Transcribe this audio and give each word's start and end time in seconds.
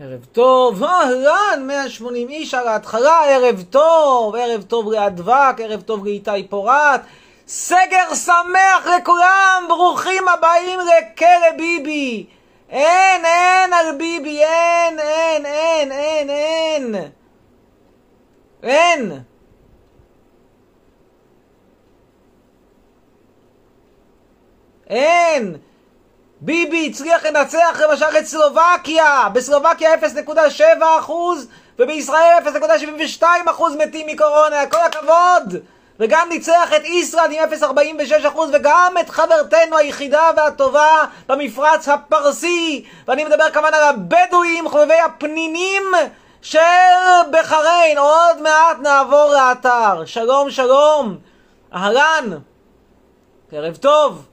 ערב 0.00 0.24
טוב, 0.32 0.84
אהלן, 0.84 1.66
180 1.66 2.28
איש 2.28 2.54
על 2.54 2.68
ההתחלה, 2.68 3.24
ערב 3.24 3.62
טוב, 3.70 4.34
ערב 4.34 4.62
טוב 4.62 4.92
לאדווק, 4.92 5.60
ערב 5.60 5.80
טוב 5.80 6.04
לאיתי 6.04 6.48
פורת, 6.48 7.00
סגר 7.46 8.14
שמח 8.14 8.86
לכולם, 8.98 9.64
ברוכים 9.68 10.28
הבאים 10.28 10.78
לכלא 10.80 11.56
ביבי. 11.56 12.26
אין, 12.70 13.24
אין 13.24 13.72
על 13.72 13.96
ביבי, 13.96 14.44
אין, 14.44 14.98
אין, 14.98 15.46
אין, 15.46 15.92
אין, 15.92 16.30
אין. 16.30 16.94
אין. 18.62 19.12
אין. 24.88 25.67
ביבי 26.40 26.88
הצליח 26.90 27.24
לנצח 27.24 27.80
למשל 27.80 28.18
את 28.18 28.26
סלובקיה, 28.26 29.28
בסלובקיה 29.32 29.94
0.7% 29.94 31.12
ובישראל 31.78 32.38
0.72% 33.20 33.24
מתים 33.78 34.06
מקורונה, 34.06 34.66
כל 34.70 34.80
הכבוד! 34.86 35.62
וגם 36.00 36.28
ניצח 36.28 36.72
את 36.76 36.84
איסלנד 36.84 37.32
עם 37.32 37.74
0.46% 38.34 38.38
וגם 38.52 38.94
את 39.00 39.10
חברתנו 39.10 39.76
היחידה 39.76 40.30
והטובה 40.36 41.04
במפרץ 41.28 41.88
הפרסי 41.88 42.84
ואני 43.08 43.24
מדבר 43.24 43.50
כמובן 43.50 43.74
על 43.74 43.82
הבדואים, 43.82 44.68
חובבי 44.68 45.00
הפנינים 45.04 45.82
של 46.42 46.58
בחריין. 47.30 47.98
עוד 47.98 48.42
מעט 48.42 48.76
נעבור 48.82 49.32
לאתר. 49.34 50.04
שלום 50.04 50.50
שלום, 50.50 51.18
אהלן, 51.74 52.30
ערב 53.52 53.76
טוב. 53.76 54.27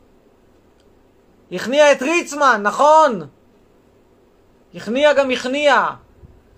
הכניע 1.52 1.92
את 1.92 2.02
ריצמן, 2.02 2.62
נכון? 2.64 3.28
הכניע 4.76 5.14
גם 5.14 5.32
הכניע. 5.32 5.86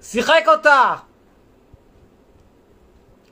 שיחק 0.02 0.44
אותה. 0.48 0.96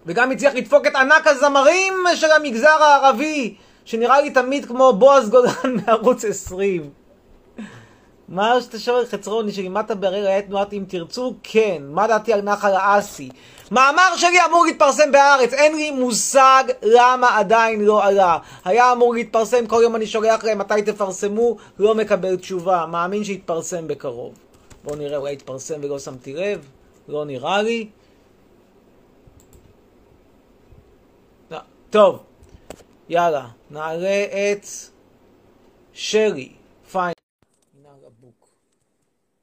וגם 0.05 0.31
הצליח 0.31 0.53
לדפוק 0.53 0.87
את 0.87 0.95
ענק 0.95 1.27
הזמרים 1.27 1.93
של 2.15 2.31
המגזר 2.31 2.83
הערבי, 2.83 3.55
שנראה 3.85 4.21
לי 4.21 4.29
תמיד 4.29 4.65
כמו 4.65 4.93
בועז 4.93 5.29
גולן 5.29 5.75
מערוץ 5.85 6.25
20. 6.25 6.89
מה 8.29 8.61
שאתה 8.61 8.79
שואל 8.79 9.05
חצרוני 9.05 9.51
שלימדת 9.51 9.91
ברגע 9.91 10.27
היה 10.27 10.41
תנועת 10.41 10.73
אם 10.73 10.83
תרצו? 10.87 11.35
כן. 11.43 11.83
מה 11.89 12.07
דעתי 12.07 12.33
על 12.33 12.41
נחל 12.41 12.73
האסי? 12.73 13.29
מאמר 13.71 14.15
שלי 14.15 14.45
אמור 14.49 14.65
להתפרסם 14.65 15.11
בהארץ, 15.11 15.53
אין 15.53 15.75
לי 15.75 15.91
מושג 15.91 16.63
למה 16.81 17.37
עדיין 17.39 17.81
לא 17.81 18.03
עלה. 18.03 18.37
היה 18.65 18.91
אמור 18.91 19.13
להתפרסם, 19.13 19.67
כל 19.67 19.79
יום 19.83 19.95
אני 19.95 20.07
שולח 20.07 20.43
להם 20.43 20.57
מתי 20.57 20.81
תפרסמו, 20.85 21.57
לא 21.79 21.95
מקבל 21.95 22.37
תשובה. 22.37 22.85
מאמין 22.85 23.23
שיתפרסם 23.23 23.87
בקרוב. 23.87 24.33
בואו 24.83 24.95
נראה, 24.95 25.17
אולי 25.17 25.33
יתפרסם 25.33 25.79
ולא 25.83 25.99
שמתי 25.99 26.33
לב, 26.33 26.69
לא 27.07 27.25
נראה 27.25 27.61
לי. 27.61 27.89
לא. 31.51 31.57
טוב, 31.89 32.23
יאללה, 33.09 33.47
נעלה 33.69 34.25
את 34.25 34.65
שרי, 35.93 36.51
פיין. 36.91 37.13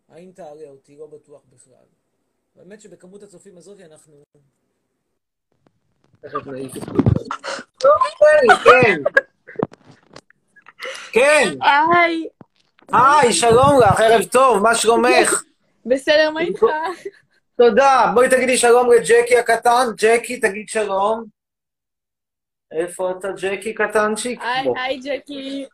האם 0.08 0.30
תעלה 0.34 0.68
אותי? 0.68 0.96
לא 0.96 1.06
בטוח 1.06 1.40
בכלל. 1.52 2.01
האמת 2.58 2.80
שבכמות 2.80 3.22
הצופים 3.22 3.56
הזאת 3.56 3.80
אנחנו... 3.80 4.22
כן. 8.64 9.02
כן. 11.12 11.48
היי. 11.62 12.28
היי, 12.92 13.32
שלום 13.32 13.80
לך, 13.82 14.00
ערב 14.00 14.24
טוב, 14.24 14.62
מה 14.62 14.74
שלומך? 14.74 15.42
בסדר, 15.86 16.30
מה 16.30 16.40
איתך? 16.40 16.62
תודה. 17.56 18.10
בואי 18.14 18.28
תגידי 18.30 18.56
שלום 18.56 18.92
לג'קי 18.92 19.38
הקטן. 19.38 19.86
ג'קי, 19.96 20.40
תגיד 20.40 20.68
שלום. 20.68 21.24
איפה 22.72 23.10
אתה, 23.10 23.28
ג'קי 23.36 23.74
קטנצ'יק? 23.74 24.40
היי, 24.76 25.00
ג'קי. 25.04 25.66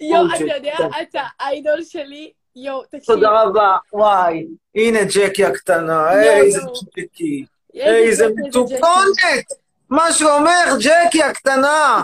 יואו, 0.00 0.26
אתה 0.36 0.56
יודע, 0.56 0.76
אתה 1.02 1.22
איידול 1.40 1.82
שלי. 1.82 2.32
יואו, 2.56 2.82
תקשיב. 2.84 3.14
תודה 3.14 3.42
רבה, 3.42 3.76
וואי. 3.92 4.46
הנה 4.74 4.98
ג'קי 5.04 5.44
הקטנה, 5.44 6.20
איזה 6.22 6.60
ג'קי. 6.96 7.44
איזה 7.74 8.26
מטופונת! 8.36 9.44
מה 9.90 10.12
שאומר 10.12 10.64
ג'קי 10.80 11.22
הקטנה! 11.22 12.02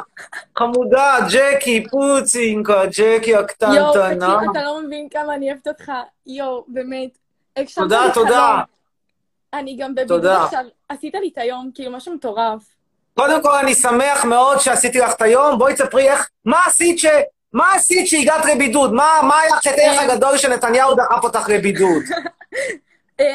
חמודה, 0.59 1.17
ג'קי, 1.33 1.85
פוצינקה, 1.91 2.83
ג'קי 2.87 3.37
הקטנטנה. 3.37 3.77
יואו, 3.77 3.93
תקשיב, 3.93 4.51
אתה 4.51 4.63
לא 4.63 4.83
מבין 4.83 5.09
כמה 5.09 5.35
אני 5.35 5.51
אוהבת 5.51 5.69
אותך. 5.69 5.93
יואו, 6.27 6.65
באמת. 6.69 7.19
תודה, 7.75 8.03
תודה. 8.15 8.63
אני 9.55 9.77
גם 9.77 9.95
בבידוד 9.95 10.27
עכשיו, 10.27 10.65
עשית 10.89 11.15
לי 11.15 11.31
את 11.33 11.39
היום, 11.39 11.71
כאילו, 11.75 11.93
משהו 11.93 12.15
מטורף. 12.15 12.63
קודם 13.15 13.43
כל, 13.43 13.55
אני 13.55 13.75
שמח 13.75 14.25
מאוד 14.25 14.59
שעשיתי 14.59 14.99
לך 14.99 15.15
את 15.15 15.23
היום. 15.23 15.59
בואי 15.59 15.75
תספרי 15.75 16.11
איך, 16.11 16.29
מה 16.45 16.61
עשית 16.67 16.99
ש... 16.99 17.07
מה 17.53 17.75
עשית 17.75 18.09
שהגעת 18.09 18.45
לבידוד? 18.45 18.93
מה, 18.93 19.21
מה 19.23 19.41
היה 19.41 19.57
חטאך 19.57 19.99
הגדול 19.99 20.39
שנתניהו 20.39 20.95
דחף 20.95 21.25
אותך 21.25 21.49
לבידוד? 21.49 22.03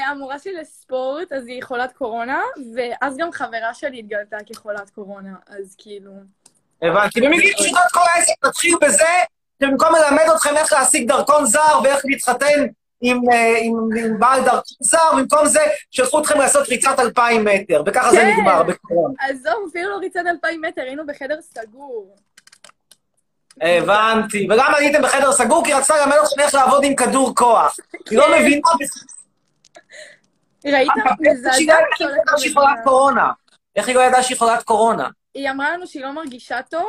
המורה 0.10 0.40
שלי 0.40 0.54
לספורט, 0.54 1.32
אז 1.32 1.48
היא 1.48 1.64
חולת 1.64 1.92
קורונה, 1.92 2.42
ואז 2.76 3.18
גם 3.18 3.32
חברה 3.32 3.74
שלי 3.74 4.00
התגלתה 4.00 4.38
כחולת 4.46 4.90
קורונה, 4.90 5.34
אז 5.48 5.76
כאילו... 5.78 6.12
הבנתי. 6.82 7.22
במילים 7.22 7.54
פשוטות 7.58 7.92
כל 7.94 8.00
העסק 8.16 8.46
מתחיל 8.46 8.76
בזה 8.82 9.04
שבמקום 9.64 9.90
ללמד 9.96 10.24
אתכם 10.36 10.58
איך 10.58 10.74
להשיג 10.74 11.08
דרכון 11.08 11.46
זר 11.46 11.80
ואיך 11.84 12.02
להתחתן 12.06 12.66
עם, 13.02 13.22
עם, 13.62 13.74
עם 13.98 14.20
בעל 14.20 14.44
דרכון 14.44 14.78
זר, 14.80 15.12
במקום 15.18 15.46
זה 15.48 15.60
שלחו 15.92 16.22
אתכם 16.22 16.40
לעשות 16.40 16.68
ריצת 16.68 17.00
אלפיים 17.00 17.46
מטר, 17.46 17.84
וככה 17.86 18.12
זה 18.12 18.24
נגמר 18.24 18.64
בקורונה. 18.64 19.14
עזוב, 19.20 19.70
אפילו 19.70 19.90
לא 19.90 19.98
ריצת 19.98 20.24
אלפיים 20.30 20.62
מטר, 20.62 20.82
היינו 20.82 21.06
בחדר 21.06 21.42
סגור. 21.42 22.16
הבנתי. 23.62 24.48
וגם 24.52 24.74
הייתם 24.78 25.02
בחדר 25.02 25.32
סגור 25.32 25.66
כי 25.66 25.74
רצתה 25.74 25.98
ללמד 25.98 26.16
אתכם 26.24 26.42
איך 26.42 26.54
לעבוד 26.54 26.84
עם 26.84 26.96
כדור 26.96 27.36
כוח. 27.36 27.78
היא 28.10 28.18
לא 28.18 28.26
מבינה... 28.40 28.68
ראית? 30.66 30.90
איך 31.46 31.58
היא 31.58 31.68
לא 31.68 31.74
ידעה 31.74 32.38
שהיא 32.38 32.54
חולת 32.54 32.80
קורונה? 32.84 33.32
איך 33.76 33.88
היא 33.88 33.96
לא 33.96 34.02
ידעה 34.02 34.24
שהיא 34.24 34.38
חולת 34.38 34.64
קורונה? 34.64 35.10
היא 35.34 35.50
אמרה 35.50 35.74
לנו 35.74 35.88
שהיא 35.88 36.04
לא 36.04 36.12
מרגישה 36.12 36.62
טוב, 36.62 36.88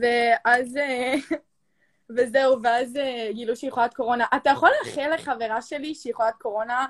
ואז... 0.00 0.78
וזהו, 2.16 2.62
ואז 2.62 2.98
גילו 3.30 3.56
שהיא 3.56 3.72
חולת 3.72 3.94
קורונה. 3.94 4.24
אתה 4.36 4.50
יכול 4.50 4.70
לאחל 4.78 5.14
לחברה 5.14 5.62
שלי 5.62 5.94
שהיא 5.94 6.14
חולת 6.14 6.34
קורונה 6.38 6.86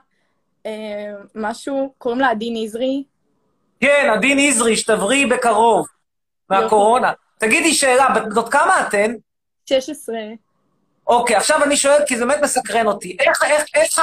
משהו? 1.34 1.94
קוראים 1.98 2.20
לה 2.20 2.30
עדי 2.30 2.50
נזרי? 2.64 3.04
כן, 3.80 4.10
עדי 4.12 4.34
נזרי, 4.34 4.76
שתבריא 4.76 5.26
בקרוב 5.26 5.86
מהקורונה. 6.50 7.12
תגידי 7.42 7.74
שאלה, 7.74 8.06
בנות 8.14 8.52
כמה 8.52 8.86
אתן? 8.88 9.12
16. 9.68 10.16
אוקיי, 11.06 11.36
עכשיו 11.36 11.64
אני 11.64 11.76
שואל, 11.76 12.02
כי 12.06 12.18
זה 12.18 12.26
באמת 12.26 12.42
מסקרן 12.42 12.86
אותי. 12.86 13.16
איך, 13.20 13.42
איך, 13.44 13.64
איך 13.74 13.98
ה... 13.98 14.02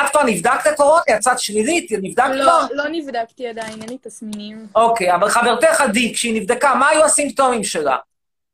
את 0.00 0.10
כבר 0.10 0.22
נבדקת 0.22 0.66
לקורונה? 0.66 1.02
יצאת 1.08 1.38
שלילית? 1.38 1.92
נבדקת 2.02 2.30
לא, 2.34 2.42
כבר? 2.42 2.66
לא 2.70 2.84
נבדקתי 2.90 3.48
עדיין, 3.48 3.82
אין 3.82 3.88
לי 3.88 3.98
תסמינים. 3.98 4.66
אוקיי, 4.74 5.14
אבל 5.14 5.28
חברתך 5.28 5.80
עדי, 5.80 6.14
כשהיא 6.14 6.40
נבדקה, 6.40 6.74
מה 6.74 6.88
היו 6.88 7.04
הסימפטומים 7.04 7.64
שלה? 7.64 7.96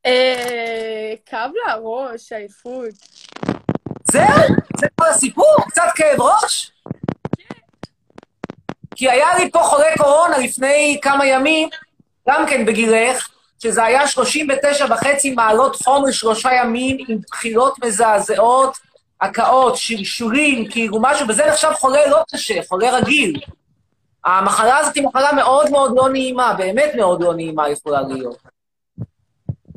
אה... 0.07 1.13
כאב 1.27 1.51
לה 1.55 1.73
הראש, 1.73 2.33
עייפות. 2.33 2.95
זהו? 4.11 4.23
זה 4.81 4.87
כל 4.95 5.07
הסיפור? 5.07 5.57
קצת 5.69 5.89
כאב 5.95 6.21
ראש? 6.21 6.73
כי 8.97 9.11
היה 9.11 9.39
לי 9.39 9.51
פה 9.51 9.59
חולה 9.59 9.97
קורונה 9.99 10.39
לפני 10.39 10.99
כמה 11.03 11.27
ימים, 11.27 11.69
גם 12.29 12.47
כן 12.47 12.67
בגילך, 12.67 13.34
שזה 13.65 13.85
היה 13.85 14.09
39 14.09 14.87
וחצי 14.91 15.31
מעלות 15.31 15.77
חום 15.77 16.07
לשלושה 16.07 16.53
ימים, 16.53 16.97
עם 17.09 17.19
בחילות 17.31 17.85
מזעזעות, 17.85 18.79
הקאות, 19.21 19.77
שלשולים, 19.77 20.71
כאילו 20.71 20.99
משהו, 21.01 21.29
וזה 21.29 21.47
נחשב 21.47 21.71
חולה 21.75 22.07
לא 22.07 22.23
קשה, 22.35 22.61
חולה 22.69 22.97
רגיל. 22.97 23.41
המחלה 24.25 24.79
הזאת 24.79 24.95
היא 24.95 25.05
מחלה 25.05 25.33
מאוד 25.33 25.71
מאוד 25.71 25.93
לא 25.97 26.09
נעימה, 26.09 26.55
באמת 26.55 26.93
מאוד 26.97 27.23
לא 27.23 27.35
נעימה 27.35 27.69
יכולה 27.71 28.01
להיות. 28.03 28.39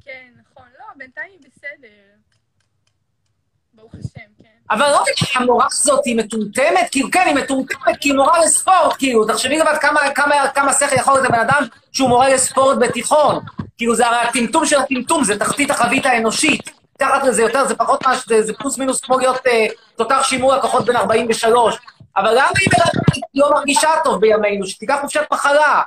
כן, 0.06 0.28
נכון. 0.42 0.66
לא, 0.80 0.86
בינתיים 0.96 1.32
היא 1.32 1.40
בסדר. 1.40 1.88
ברוך 3.74 3.94
השם, 3.94 4.30
כן. 4.44 4.50
אבל 4.70 4.90
לא 4.92 5.02
רק 5.02 5.08
המורה 5.36 5.66
הזאת 5.72 6.06
היא 6.06 6.16
מטומטמת, 6.16 6.88
כאילו, 6.92 7.12
כן, 7.12 7.24
היא 7.26 7.36
מטומטמת 7.36 7.98
כי 8.00 8.10
היא 8.10 8.16
מורה 8.16 8.40
לספורט, 8.40 8.96
כאילו, 8.98 9.26
תחשבי 9.26 9.58
לבד 9.58 9.78
כמה, 9.82 10.00
כמה, 10.16 10.36
כמה 10.56 10.74
שכל 10.74 10.96
יכול 10.96 11.14
להיות 11.14 11.26
לבן 11.30 11.40
אדם 11.40 11.64
שהוא 11.92 12.10
מורה 12.10 12.30
לספורט 12.30 12.78
בתיכון. 12.82 13.40
כאילו, 13.78 13.96
זה 13.96 14.08
הרי 14.08 14.18
הטמטום 14.18 14.66
של 14.66 14.80
הטמטום, 14.80 15.24
זה 15.24 15.40
תחתית 15.40 15.72
החבית 15.72 16.06
האנושית. 16.06 16.72
מתחת 16.96 17.24
לזה 17.24 17.42
יותר, 17.42 17.68
זה 17.68 17.76
פחות 17.76 18.08
מה, 18.08 18.14
זה, 18.28 18.42
זה 18.42 18.54
פלוס 18.54 18.78
מינוס 18.78 19.02
כמו 19.02 19.18
להיות 19.20 19.48
אה, 19.48 19.68
תותח 19.96 20.24
שימור 20.24 20.56
לקוחות 20.56 20.86
בן 20.86 20.96
43. 20.96 21.76
אבל 22.18 22.32
למה 22.32 22.52
היא 23.14 23.22
לא 23.36 23.52
מרגישה 23.52 23.90
טוב 24.04 24.22
בימינו? 24.22 24.68
שתיקח 24.68 24.98
חופשת 25.02 25.22
מחלה. 25.32 25.82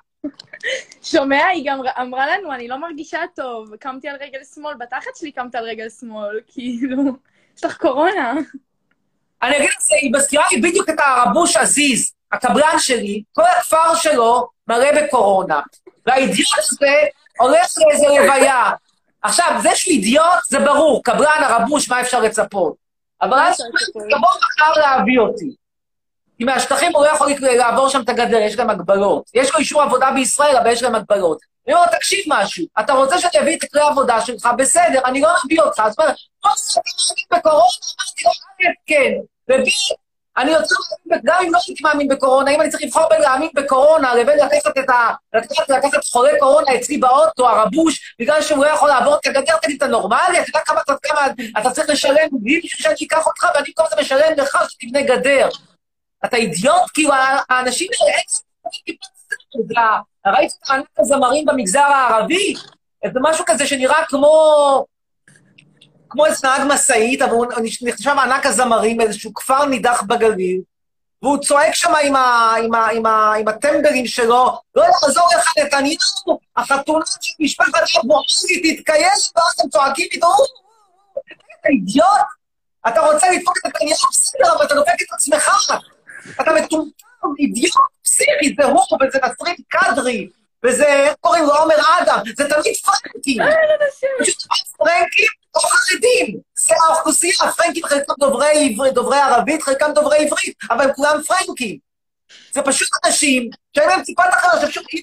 שומע, 1.02 1.46
היא 1.46 1.64
גם 1.66 1.80
אמרה 2.00 2.26
לנו, 2.26 2.52
אני 2.52 2.68
לא 2.68 2.76
מרגישה 2.76 3.18
טוב, 3.36 3.76
קמתי 3.76 4.08
על 4.08 4.16
רגל 4.20 4.38
שמאל, 4.54 4.74
בתחת 4.74 5.16
שלי 5.16 5.32
קמת 5.32 5.54
על 5.54 5.64
רגל 5.64 5.88
שמאל, 6.00 6.40
כאילו, 6.52 7.02
יש 7.58 7.64
לך 7.64 7.76
קורונה. 7.76 8.34
אני 9.42 9.56
אגיד 9.56 9.68
לך, 9.68 9.76
היא 10.02 10.12
מזכירה 10.12 10.44
לי 10.52 10.60
בדיוק 10.60 10.90
את 10.90 10.98
הרבוש 10.98 11.56
עזיז, 11.56 12.12
הקבלן 12.32 12.78
שלי, 12.78 13.22
כל 13.32 13.42
הכפר 13.58 13.94
שלו 13.94 14.48
מלא 14.68 15.02
בקורונה. 15.02 15.60
והאידיוט 16.06 16.48
הזה 16.58 16.94
הולך 17.40 17.66
לאיזה 17.76 18.06
לוויה. 18.06 18.70
עכשיו, 19.22 19.58
זה 19.62 19.70
שהוא 19.74 19.92
אידיוט, 19.92 20.44
זה 20.48 20.60
ברור, 20.60 21.02
קבלן, 21.04 21.42
הרבוש, 21.42 21.88
מה 21.88 22.00
אפשר 22.00 22.20
לצפות? 22.20 22.74
אבל 23.22 23.38
אז 23.38 23.60
יבוא 24.10 24.28
מחר 24.28 24.80
להביא 24.80 25.18
אותי. 25.18 25.54
כי 26.38 26.44
מהשטחים 26.44 26.92
הוא 26.94 27.04
לא 27.04 27.10
יכול 27.10 27.28
לעבור 27.40 27.88
שם 27.88 28.00
את 28.00 28.08
הגדר, 28.08 28.38
יש 28.38 28.56
גם 28.56 28.70
הגבלות. 28.70 29.24
יש 29.34 29.52
לו 29.52 29.58
אישור 29.58 29.82
עבודה 29.82 30.10
בישראל, 30.10 30.56
אבל 30.56 30.70
יש 30.70 30.82
גם 30.82 30.94
הגבלות. 30.94 31.38
אני 31.66 31.74
אומר 31.74 31.86
לו, 31.86 31.92
תקשיב 31.92 32.24
משהו, 32.28 32.64
אתה 32.80 32.92
רוצה 32.92 33.18
שאני 33.18 33.40
אביא 33.40 33.56
את 33.56 33.64
כלי 33.72 33.80
העבודה 33.80 34.20
שלך, 34.20 34.48
בסדר, 34.58 35.00
אני 35.04 35.20
לא 35.20 35.28
מביא 35.44 35.60
אותך. 35.60 35.82
אז 35.84 35.94
הוא 35.98 36.04
אומר, 36.04 36.14
לא, 36.44 36.50
בקורונה? 37.38 37.62
אמרתי 37.62 38.24
לו, 38.24 38.70
כן, 38.86 39.12
ובי, 39.48 39.70
אני 40.40 40.56
רוצה, 40.56 40.74
גם 41.24 41.36
אם 41.46 41.52
לא 41.52 41.58
הייתי 41.66 41.82
מאמין 41.82 42.08
בקורונה, 42.08 42.50
אם 42.50 42.60
אני 42.60 42.70
צריך 42.70 42.82
לבחור 42.82 43.08
בין 43.10 43.20
להאמין 43.20 43.50
בקורונה 43.54 44.14
לבין 44.14 44.38
לקחת 44.38 44.78
את 44.78 44.90
ה... 44.90 45.08
לקחת, 45.34 45.68
לקחת 45.68 46.04
חולה 46.04 46.30
קורונה 46.38 46.74
אצלי 46.74 46.98
באוטו, 46.98 47.48
הרבוש, 47.48 48.14
בגלל 48.20 48.42
שהוא 48.42 48.64
לא 48.64 48.70
יכול 48.70 48.88
לעבור 48.88 49.14
את 49.14 49.26
הגדר, 49.26 49.56
תגיד, 49.62 49.76
אתה 49.76 49.86
נורמלי? 49.86 50.40
אתה 50.40 50.48
יודע 50.48 50.60
כמה, 50.66 50.80
כמה 51.02 51.26
אתה 51.60 51.70
צריך 51.70 51.90
לשלם 51.90 52.28
לי 52.42 52.60
בשביל 52.64 52.82
שאני 52.82 53.06
אקח 53.06 53.26
אותך, 53.26 53.46
ואני 53.54 53.66
במקום 53.68 53.86
זה 53.90 53.96
משלם 54.00 54.32
לך 54.36 54.58
שתבנה 54.68 55.02
גדר. 55.02 55.48
אתה 56.24 56.36
אידיוט? 56.36 56.90
כאילו, 56.94 57.12
האנשים 57.50 57.88
האלה, 58.00 59.98
ראית 60.26 60.52
את 60.68 60.98
הזמרים 60.98 61.44
במגזר 61.46 61.80
הערבי? 61.80 62.54
זה 63.12 63.20
משהו 63.22 63.44
כזה 63.48 63.66
שנראה 63.66 64.04
כמו... 64.08 64.84
כמו 66.10 66.26
איזה 66.26 66.48
נהג 66.48 66.62
משאית, 66.68 67.22
אבל 67.22 67.32
הוא 67.32 67.46
נחשב 67.82 68.10
ענק 68.22 68.46
הזמרים, 68.46 69.00
איזשהו 69.00 69.34
כפר 69.34 69.64
נידח 69.64 70.02
בגליל, 70.02 70.60
והוא 71.22 71.38
צועק 71.38 71.74
שם 71.74 71.92
עם, 72.04 72.16
ה, 72.16 72.54
עם, 72.64 72.74
ה, 72.74 72.88
עם, 72.90 73.06
ה, 73.06 73.34
עם 73.34 73.48
הטמברים 73.48 74.06
שלו, 74.06 74.58
לא 74.74 74.82
יעזור 74.82 75.28
לך 75.38 75.52
נתניהו, 75.58 76.38
החתונה 76.56 77.04
של 77.06 77.32
משפחת 77.40 77.72
אבו-עזי 78.04 78.76
תתקיים, 78.76 79.18
ואז 79.36 79.54
הם 79.62 79.68
צועקים 79.70 80.08
איתו, 80.12 80.26
אתה 81.60 81.68
אידיוט? 81.68 82.06
אתה 82.88 83.00
רוצה 83.00 83.30
לדפוק 83.30 83.58
את 83.58 83.66
נתניהו 83.66 84.08
בסדר, 84.10 84.52
אבל 84.56 84.64
אתה 84.64 84.74
דופק 84.74 85.02
את 85.02 85.12
עצמך. 85.12 85.50
אתה 86.40 86.52
מטומטם, 86.52 87.28
אידיוט, 87.38 87.72
פסיכי, 88.02 88.54
זה 88.58 88.64
הוא, 88.64 88.82
וזה 89.00 89.18
נסרין 89.18 89.56
קדרי, 89.68 90.28
וזה, 90.64 90.86
איך 90.86 91.14
קוראים 91.20 91.44
לו, 91.44 91.54
עומר 91.54 91.76
אדם, 92.02 92.18
זה 92.36 92.48
תמיד 92.48 92.74
פרנקים. 92.84 93.42
פשוט 94.20 94.42
או 95.54 95.60
חרדים. 95.60 96.40
זה 96.58 96.74
האוכלוסייה, 96.86 97.34
הפרנקים 97.40 97.84
חלקם 97.84 98.12
דוברי 98.18 98.68
עברית, 98.70 98.94
דוברי 98.94 99.18
ערבית, 99.18 99.62
חלקם 99.62 99.90
דוברי 99.94 100.16
עברית, 100.16 100.56
אבל 100.70 100.84
הם 100.84 100.92
כולם 100.92 101.22
פרנקים. 101.22 101.78
זה 102.52 102.62
פשוט 102.62 102.88
אנשים 103.06 103.50
שאין 103.76 103.88
להם 103.88 104.02
ציפת 104.02 104.24
אחרת, 104.30 104.60
שפשוט 104.60 104.84
אם 104.94 105.00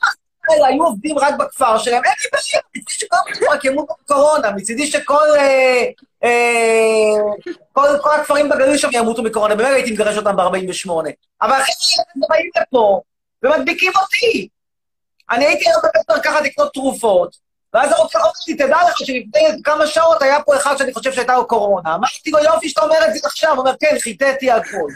האלה 0.49 0.67
היו 0.67 0.83
עובדים 0.83 1.19
רק 1.19 1.33
בכפר 1.39 1.77
שלהם, 1.77 2.03
אין 2.03 2.13
לי 2.23 2.29
בעיה, 2.31 2.61
מצידי 2.75 2.93
שכל 2.93 3.15
הכפר 3.29 3.67
ימותו 3.67 3.93
בקורונה, 4.03 4.51
מצידי 4.51 4.87
שכל 4.87 5.27
כל, 7.73 7.87
כל 8.01 8.15
הכפרים 8.15 8.49
בגליל 8.49 8.77
שם 8.77 8.89
ימותו 8.91 9.23
מקורונה, 9.23 9.55
באמת 9.55 9.73
הייתי 9.73 9.91
מגרש 9.91 10.17
אותם 10.17 10.35
ב-48. 10.35 10.91
אבל 11.41 11.61
אחרי 11.61 11.75
שהם 11.77 12.21
באים 12.29 12.49
לפה 12.61 13.01
ומדביקים 13.43 13.91
אותי. 14.01 14.47
אני 15.29 15.45
הייתי 15.45 15.69
היום 15.69 15.81
בבית 15.83 16.09
מרקחת 16.09 16.41
לקנות 16.43 16.73
תרופות, 16.73 17.37
ואז 17.77 17.91
הרופא 17.91 18.17
אומר 18.17 18.31
לי, 18.47 18.53
תדע 18.55 18.77
לך 18.89 18.97
שלפני 18.97 19.63
כמה 19.63 19.87
שעות 19.87 20.21
היה 20.21 20.41
פה 20.43 20.55
אחד 20.55 20.77
שאני 20.77 20.93
חושב 20.93 21.13
שהייתה 21.13 21.35
לו 21.35 21.47
קורונה. 21.47 21.95
אמרתי 21.95 22.31
לו, 22.31 22.39
יופי 22.39 22.69
שאתה 22.69 22.81
אומר 22.81 22.97
את 23.07 23.13
זה 23.13 23.19
עכשיו. 23.23 23.51
הוא 23.51 23.59
אומר, 23.59 23.71
כן, 23.79 23.95
חיטאתי 24.01 24.51
הכול. 24.51 24.91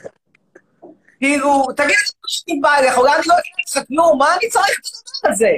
כאילו, 1.19 1.67
תגיד, 1.77 1.95
אני 2.49 2.59
בא 2.59 2.77
אליך, 2.77 2.97
אולי 2.97 3.15
אני 3.15 3.23
לא 3.27 3.33
אגיד 3.33 3.51
לך 3.75 3.87
כלום, 3.87 4.17
מה 4.17 4.35
אני 4.35 4.49
צריך 4.49 4.79
את 4.79 4.85
הדבר 4.85 5.33
הזה? 5.33 5.51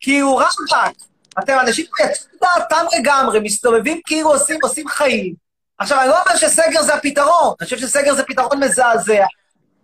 כאילו, 0.00 0.36
רמב"ק, 0.36 0.96
אתם 1.38 1.58
אנשים 1.60 1.86
יצאו 2.04 2.26
דעתם 2.42 2.84
לגמרי, 2.98 3.40
מסתובבים 3.40 4.00
כאילו 4.06 4.32
עושים, 4.32 4.58
עושים 4.62 4.88
חיים. 4.88 5.34
עכשיו, 5.78 6.00
אני 6.00 6.08
לא 6.08 6.22
אומר 6.22 6.36
שסגר 6.36 6.82
זה 6.82 6.94
הפתרון, 6.94 7.54
אני 7.60 7.64
חושב 7.64 7.78
שסגר 7.78 8.14
זה 8.14 8.22
פתרון 8.22 8.64
מזעזע, 8.64 9.24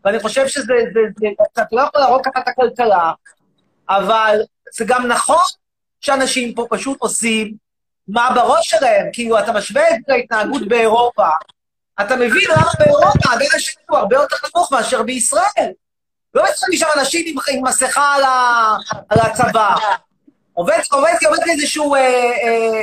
ואני 0.05 0.21
חושב 0.21 0.49
שזה, 0.49 0.75
זה, 0.95 1.01
זה, 1.19 1.27
אתה 1.53 1.63
לא 1.73 1.81
יכול 1.81 2.01
להרוג 2.01 2.23
ככה 2.25 2.41
את 2.41 2.49
הכלכלה, 2.49 3.13
אבל 3.89 4.41
זה 4.75 4.85
גם 4.85 5.07
נכון 5.07 5.62
שאנשים 6.03 6.55
פה 6.55 6.67
פשוט 6.71 6.97
עושים 7.01 7.55
מה 8.09 8.31
בראש 8.35 8.71
שלהם, 8.71 9.07
כאילו, 9.13 9.39
אתה 9.39 9.53
משווה 9.53 9.91
את 9.91 10.09
ההתנהגות 10.09 10.69
באירופה, 10.69 11.29
אתה 12.01 12.17
מבין 12.17 12.51
למה 12.51 12.71
באירופה 12.79 13.33
הגל 13.33 13.47
השני 13.57 13.83
הוא 13.89 13.99
הרבה 13.99 14.17
יותר 14.17 14.37
נמוך 14.55 14.73
מאשר 14.73 15.03
בישראל. 15.03 15.73
לא 16.35 16.43
יצא 16.49 16.67
שם 16.73 16.87
אנשים 16.99 17.25
עם, 17.27 17.57
עם 17.59 17.67
מסכה 17.67 18.15
על, 18.15 18.23
ה, 18.23 18.77
על 19.09 19.19
הצבא. 19.21 19.75
עובד, 20.55 20.79
עובד, 20.93 21.13
עובד 21.27 21.49
איזשהו 21.51 21.95
אה, 21.95 22.01
אה, 22.01 22.07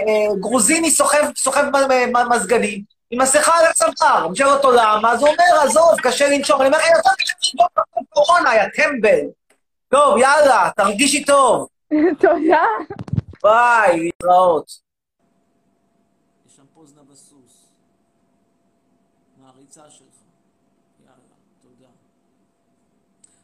אה, 0.08 0.36
גרוזיני 0.40 0.92
סוחב, 0.92 1.24
סוחב 1.36 1.64
מזגנים, 2.30 2.82
עם 3.12 3.22
מסכה 3.22 3.60
על 3.60 3.66
הצוואר. 3.66 4.28
אני 4.28 4.36
שואל 4.36 4.50
אותו 4.50 4.72
למה, 4.72 5.12
אז 5.12 5.22
הוא 5.22 5.30
אומר, 5.30 5.62
עזוב, 5.64 6.00
קשה 6.02 6.30
לנשום. 6.30 6.62
אני 6.62 6.68
אומר, 6.68 6.80
יותר 6.96 7.10
קשה 7.18 7.34
לנשום 7.38 7.68
בקורונה, 8.12 8.56
יא 8.56 8.64
טמבל. 8.76 9.20
טוב, 9.90 10.18
יאללה, 10.18 10.70
תרגישי 10.76 11.26
טוב. 11.26 11.68
תודה. 12.22 12.64
ביי, 13.44 14.00
להתראות. 14.00 14.82
יש 16.46 16.56
שם 16.56 16.66
פוזנה 16.74 17.04
בסוס. 17.04 17.66
מעריצה 19.38 19.90
שלך. 19.90 20.16
יאללה, 21.00 21.36
תודה. 21.62 21.88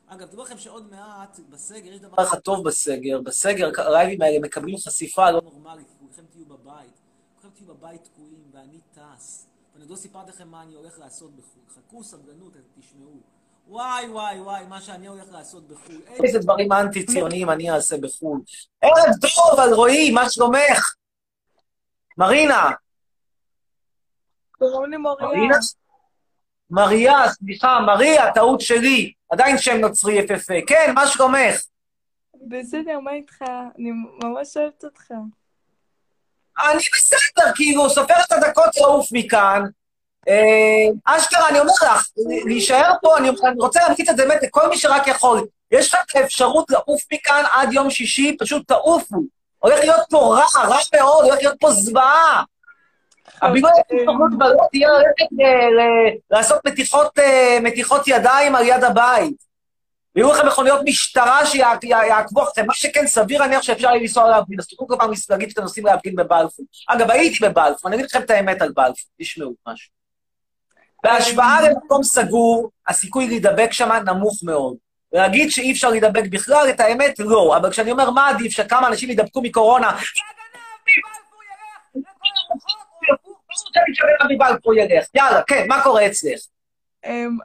אגב, 0.07 0.27
תדעו 0.27 0.43
לכם 0.43 0.57
שעוד 0.57 0.91
מעט, 0.91 1.39
בסגר, 1.49 1.93
יש 1.93 1.99
דבר 1.99 2.23
אחד 2.23 2.39
טוב 2.39 2.67
בסגר. 2.67 3.21
בסגר, 3.21 3.71
הרייבים 3.77 4.21
האלה 4.21 4.39
מקבלים 4.39 4.77
חשיפה 4.77 5.31
לא 5.31 5.41
נורמלית, 5.41 5.87
כי 5.87 5.93
כולכם 5.99 6.25
תהיו 6.31 6.45
בבית. 6.45 6.93
כולכם 7.35 7.55
תהיו 7.55 7.67
בבית 7.67 8.03
תקועים, 8.03 8.43
ואני 8.51 8.79
טס. 8.93 9.47
ואני 9.73 9.83
עוד 9.83 9.91
לא 9.91 9.95
סיפרתי 9.95 10.31
לכם 10.31 10.47
מה 10.47 10.63
אני 10.63 10.73
הולך 10.73 10.99
לעשות 10.99 11.35
בחו"ל. 11.35 11.61
חכו 11.69 12.03
סבלנות, 12.03 12.53
תשמעו. 12.79 13.34
וואי, 13.67 14.07
וואי, 14.09 14.39
וואי, 14.39 14.65
מה 14.69 14.81
שאני 14.81 15.07
הולך 15.07 15.25
לעשות 15.31 15.67
בחו"ל. 15.67 16.01
איזה 16.23 16.39
דברים 16.39 16.71
אנטי-ציוניים 16.71 17.49
אני 17.49 17.71
אעשה 17.71 17.97
בחו"ל. 17.97 18.41
ערב 18.81 19.13
טוב, 19.21 19.59
אלרועי, 19.59 20.11
מה 20.11 20.29
שלומך? 20.29 20.93
מרינה. 22.17 22.71
קוראים 24.51 24.91
לי 24.91 24.97
מוריה. 24.97 25.59
מריה, 26.69 27.29
סליחה, 27.29 27.79
מריה, 27.79 28.33
טעות 28.33 28.61
שלי. 28.61 29.13
עדיין 29.29 29.57
שם 29.57 29.77
נוצרי 29.77 30.13
יפהפה. 30.13 30.53
כן, 30.67 30.91
מה 30.95 31.07
שלומך? 31.07 31.61
בסדר, 32.47 32.99
מה 32.99 33.11
איתך? 33.11 33.41
אני 33.77 33.91
ממש 34.23 34.57
אוהבת 34.57 34.83
אותך. 34.83 35.11
אני 36.59 36.83
בסדר, 36.93 37.55
כאילו, 37.55 37.89
סופר 37.89 38.13
את 38.27 38.31
הדקות 38.31 38.77
לעוף 38.77 39.09
מכאן. 39.11 39.61
אה, 40.27 41.15
אשכרה, 41.15 41.49
אני 41.49 41.59
אומר 41.59 41.71
לך, 41.73 42.07
להישאר 42.45 42.93
פה, 43.01 43.17
אני, 43.17 43.29
רוצה 43.59 43.79
להמליץ 43.79 44.09
את 44.09 44.17
זה 44.17 44.27
באמת 44.27 44.43
לכל 44.43 44.69
מי 44.69 44.77
שרק 44.77 45.07
יכול. 45.07 45.47
יש 45.71 45.93
לך 45.93 45.99
את 46.11 46.15
האפשרות 46.15 46.71
לעוף 46.71 47.01
מכאן 47.13 47.43
עד 47.51 47.73
יום 47.73 47.89
שישי, 47.89 48.37
פשוט 48.39 48.67
תעופו. 48.67 49.17
הולך 49.59 49.79
להיות 49.79 50.01
פה 50.09 50.17
רע, 50.17 50.67
רע 50.67 50.77
מאוד, 50.95 51.25
הולך 51.25 51.37
להיות 51.37 51.55
פה 51.59 51.71
זוועה. 51.71 52.43
הבגלל 53.41 53.69
ההתפרעות 53.91 54.37
בלא 54.37 54.63
תהיה 54.71 54.89
ללכת 54.89 55.25
לעשות 56.31 56.59
אה, 57.19 57.57
מתיחות 57.61 58.07
ידיים 58.07 58.55
על 58.55 58.65
יד 58.65 58.83
הבית. 58.83 59.45
ויהיו 60.15 60.31
לכם 60.31 60.47
מכוניות 60.47 60.81
משטרה 60.85 61.45
שיעקבו 61.45 62.43
אחריכם. 62.43 62.65
מה 62.65 62.73
שכן, 62.73 63.07
סביר 63.07 63.41
להניח 63.41 63.61
שאפשר 63.61 63.87
יהיה 63.87 64.01
לנסוע 64.01 64.29
להפגין. 64.29 64.59
אז 64.59 64.67
תוכלו 64.67 64.87
כל 64.87 64.95
פעם 64.99 65.11
להגיד 65.29 65.49
שאתם 65.49 65.61
נוסעים 65.61 65.85
להפגין 65.85 66.15
בבלפור. 66.15 66.65
אגב, 66.87 67.11
הייתי 67.11 67.45
בבלפור, 67.45 67.87
אני 67.87 67.95
אגיד 67.95 68.05
לכם 68.05 68.21
את 68.21 68.29
האמת 68.29 68.61
על 68.61 68.69
בלפור, 68.69 69.09
תשמעו 69.21 69.53
משהו. 69.67 69.94
בהשוואה 71.05 71.69
למקום 71.69 72.03
סגור, 72.03 72.69
הסיכוי 72.87 73.27
להידבק 73.27 73.71
שם 73.71 73.89
נמוך 74.05 74.39
מאוד. 74.43 74.75
להגיד 75.13 75.51
שאי 75.51 75.71
אפשר 75.71 75.89
להידבק 75.89 76.23
בכלל, 76.29 76.67
את 76.69 76.79
האמת, 76.79 77.19
לא. 77.19 77.57
אבל 77.57 77.71
כשאני 77.71 77.91
אומר 77.91 78.09
מה 78.11 78.29
עדיף, 78.29 78.51
שכמה 78.51 78.87
אנשים 78.87 79.09
יידבקו 79.09 79.41
מקורונה, 79.41 79.97
יאללה, 85.13 85.43
כן, 85.47 85.65
מה 85.67 85.83
קורה 85.83 86.07
אצלך? 86.07 86.39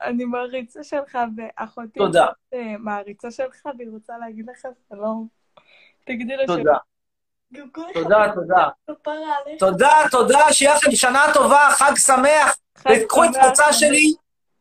אני 0.02 0.24
מעריצה 0.24 0.84
שלך, 0.84 1.18
ואחותי 1.36 1.98
תודה. 1.98 2.26
מעריצה 2.78 3.30
שלך, 3.30 3.66
והיא 3.78 3.90
רוצה 3.90 4.12
להגיד 4.18 4.46
לך 4.50 4.66
שלום. 4.88 5.26
תגידי 6.06 6.36
לה 6.36 6.46
תודה. 6.46 6.76
תודה, 7.94 8.32
תודה. 8.34 8.68
תודה, 9.58 9.92
תודה, 10.10 10.52
שיהיה 10.52 10.74
לכם 10.74 10.90
שנה 10.92 11.24
טובה, 11.34 11.68
חג 11.70 11.92
שמח. 11.96 12.56
וקחו 12.80 13.24
את 13.24 13.30
קבוצה 13.42 13.72
שלי, 13.72 14.14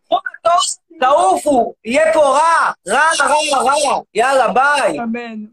קחו 0.06 0.16
מטוס, 0.16 0.80
תעופו, 1.00 1.74
יהיה 1.86 2.14
פה 2.14 2.20
רע, 2.20 2.72
רע, 2.88 3.10
רע, 3.20 3.62
רע. 3.64 4.02
יאללה, 4.14 4.54
ביי. 4.54 5.00
אמן. 5.00 5.46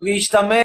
להשתמע. 0.00 0.62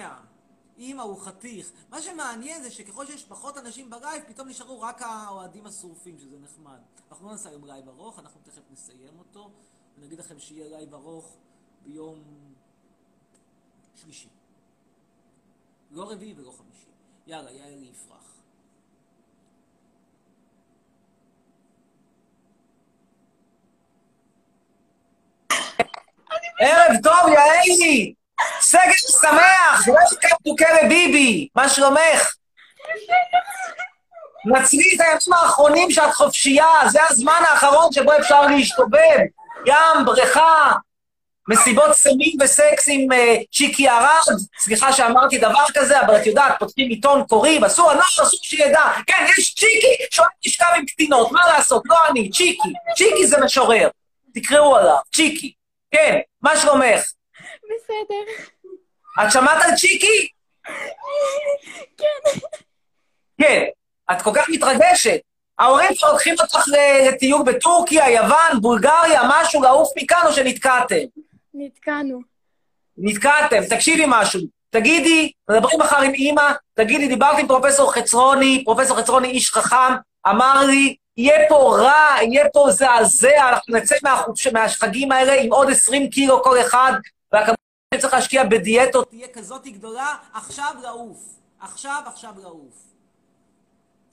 אימא 0.78 1.02
הוא 1.02 1.22
חתיך. 1.22 1.72
מה 1.90 2.02
שמעניין 2.02 2.64
זה 2.64 2.72
שככל 2.72 3.06
שיש 3.06 3.26
פחות 3.26 3.58
אנשים 3.58 3.90
בלייב, 3.90 4.24
פתאום 4.28 4.48
נשארו 4.48 4.82
רק 4.82 5.02
האוהדים 5.02 5.66
השרופים, 5.66 6.18
שזה 6.20 6.36
נחמד. 6.40 6.80
אנחנו 7.12 7.26
לא 7.26 7.32
נעשה 7.32 7.50
היום 7.50 7.66
לייב 7.66 7.90
ארוך, 7.90 8.20
אנחנו 8.20 8.42
תכף 8.44 8.62
נסיים 8.72 9.20
אותו, 9.20 9.50
ונגיד 9.98 10.20
לכם 10.20 10.40
שיהיה 10.40 10.78
לייב 10.78 10.94
ארוך 10.94 11.38
ביום 11.86 12.24
שלישי. 13.96 14.30
לא 15.92 16.12
רביעי 16.12 16.34
ולא 16.38 16.52
חמישי. 16.52 16.90
יאללה, 17.28 17.52
יאללה 17.52 17.86
יפרח. 17.86 18.35
ערב 26.60 26.96
טוב, 27.04 27.34
יעלי! 27.34 28.14
סגל 28.62 28.92
שמח! 29.22 29.88
Welcome 29.88 30.48
to 30.48 30.56
כלא 30.58 30.90
ביבי! 30.90 31.48
מה 31.56 31.70
שלומך? 31.70 32.34
נצלי 34.46 34.96
את 34.96 35.02
הימים 35.02 35.34
האחרונים 35.34 35.92
שאת 35.92 36.14
חופשייה, 36.14 36.68
זה 36.88 37.00
הזמן 37.10 37.42
האחרון 37.50 37.92
שבו 37.92 38.18
אפשר 38.20 38.42
להשתובב. 38.42 39.20
ים, 39.66 40.06
בריכה, 40.06 40.72
מסיבות 41.48 41.94
סמים 41.94 42.38
וסקס 42.42 42.88
עם 42.88 43.12
uh, 43.12 43.16
צ'יקי 43.54 43.90
ארד. 43.90 44.38
סליחה 44.60 44.94
שאמרתי 44.94 45.38
דבר 45.38 45.66
כזה, 45.74 46.02
אבל 46.02 46.18
את 46.18 46.26
יודעת, 46.26 46.60
פותחים 46.60 46.90
עיתון, 46.90 47.24
קוראים, 47.24 47.64
אסור, 47.64 47.92
הנוער 47.92 48.06
אסור 48.06 48.40
שידע. 48.44 48.84
כן, 49.08 49.26
יש 49.38 49.54
צ'יקי 49.54 50.06
שאוהב 50.12 50.30
לשכב 50.46 50.66
עם 50.78 50.86
קטינות, 50.86 51.32
מה 51.32 51.42
לעשות? 51.48 51.84
לא 51.86 51.98
אני, 52.10 52.30
צ'יקי. 52.30 52.74
צ'יקי 52.96 53.28
זה 53.28 53.38
משורר. 53.46 53.88
תקראו 54.36 54.76
עליו, 54.76 54.98
צ'יקי. 55.16 55.54
כן, 55.92 56.20
מה 56.42 56.58
שלומך? 56.58 57.02
בסדר. 57.64 58.46
את 59.24 59.32
שמעת 59.32 59.64
על 59.64 59.76
צ'יקי? 59.76 60.28
כן. 61.98 62.40
כן. 63.42 63.64
את 64.12 64.22
כל 64.22 64.32
כך 64.36 64.50
מתרגשת. 64.50 65.20
ההורים 65.60 65.94
שלך 65.94 66.10
לוקחים 66.12 66.36
אותך 66.40 66.66
לטיול 67.08 67.44
בטורקיה, 67.46 68.10
יוון, 68.10 68.62
בולגריה, 68.62 69.22
משהו, 69.30 69.62
לעוף 69.64 69.90
מכאן 69.98 70.22
או 70.26 70.34
שנתקעתם? 70.34 70.96
נתקענו. 71.54 72.20
נתקעתם. 72.98 73.62
תקשיבי 73.70 74.04
משהו. 74.08 74.42
תגידי, 74.70 75.32
מדברים 75.50 75.80
מחר 75.80 76.02
עם 76.02 76.14
אימא, 76.14 76.52
תגידי, 76.74 77.08
דיברתי 77.08 77.42
עם 77.42 77.48
פרופסור 77.48 77.94
חצרוני, 77.94 78.64
פרופסור 78.66 78.98
חצרוני 78.98 79.28
איש 79.28 79.52
חכם, 79.52 79.94
אמר 80.30 80.66
לי, 80.68 80.96
יהיה 81.18 81.50
פה 81.50 81.78
רע, 81.78 82.22
יהיה 82.22 82.50
פה 82.54 82.68
זעזע, 82.72 83.50
אנחנו 83.50 83.76
נצא 83.78 83.96
מהחופש, 84.04 84.48
מהחגים 84.48 85.12
האלה 85.12 85.42
עם 85.42 85.54
עוד 85.54 85.70
20 85.70 86.10
קילו 86.10 86.44
כל 86.44 86.62
אחד, 86.62 86.92
והכמות 87.32 87.58
שצריך 87.94 88.14
להשקיע 88.14 88.44
בדיאטות 88.44 89.10
תהיה 89.10 89.28
כזאת 89.34 89.68
גדולה, 89.68 90.18
עכשיו 90.34 90.76
לעוף. 90.82 91.36
עכשיו, 91.60 92.04
עכשיו 92.06 92.34
לעוף. 92.40 92.84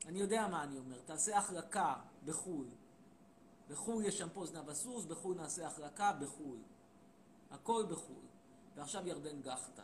אני 0.08 0.20
יודע 0.20 0.46
מה 0.50 0.62
אני 0.62 0.78
אומר, 0.78 0.96
תעשה 1.04 1.38
החלקה 1.38 1.94
בחו"ל. 2.24 2.66
בחו"ל 3.70 4.04
יש 4.04 4.18
שם 4.18 4.28
פה 4.28 4.46
זנב 4.46 4.70
הסוס, 4.70 5.04
בחו"ל 5.04 5.36
נעשה 5.36 5.66
החלקה, 5.66 6.12
בחו"ל. 6.20 6.58
הכל 7.50 7.84
בחו"ל. 7.88 8.24
ועכשיו 8.76 9.08
ירדן 9.08 9.40
גחטן. 9.40 9.82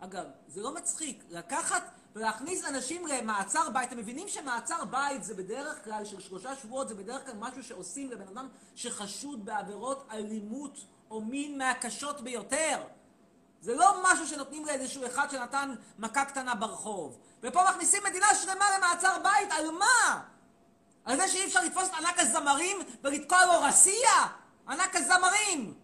אגב, 0.00 0.24
זה 0.48 0.62
לא 0.62 0.74
מצחיק, 0.74 1.24
לקחת 1.30 1.82
ולהכניס 2.14 2.64
אנשים 2.64 3.06
למעצר 3.06 3.70
בית. 3.70 3.88
אתם 3.88 3.98
מבינים 3.98 4.28
שמעצר 4.28 4.84
בית 4.84 5.24
זה 5.24 5.34
בדרך 5.34 5.84
כלל, 5.84 6.04
של 6.04 6.20
שלושה 6.20 6.56
שבועות, 6.56 6.88
זה 6.88 6.94
בדרך 6.94 7.26
כלל 7.26 7.34
משהו 7.38 7.64
שעושים 7.64 8.10
לבן 8.10 8.28
אדם 8.28 8.48
שחשוד 8.74 9.44
בעבירות 9.44 10.08
אלימות 10.12 10.78
או 11.10 11.20
מין 11.20 11.58
מהקשות 11.58 12.20
ביותר. 12.20 12.82
זה 13.60 13.74
לא 13.74 14.02
משהו 14.04 14.26
שנותנים 14.26 14.64
לאיזשהו 14.64 15.06
אחד 15.06 15.30
שנתן 15.30 15.74
מכה 15.98 16.24
קטנה 16.24 16.54
ברחוב. 16.54 17.18
ופה 17.42 17.64
מכניסים 17.70 18.02
מדינה 18.04 18.34
שלמה 18.34 18.64
למעצר 18.78 19.18
בית, 19.22 19.52
על 19.52 19.70
מה? 19.70 20.22
על 21.04 21.16
זה 21.16 21.28
שאי 21.28 21.46
אפשר 21.46 21.64
לתפוס 21.64 21.88
את 21.88 21.94
ענק 21.94 22.18
הזמרים 22.18 22.76
ולתקוע 23.02 23.46
לו 23.46 23.52
רסייה? 23.62 24.26
ענק 24.68 24.96
הזמרים! 24.96 25.74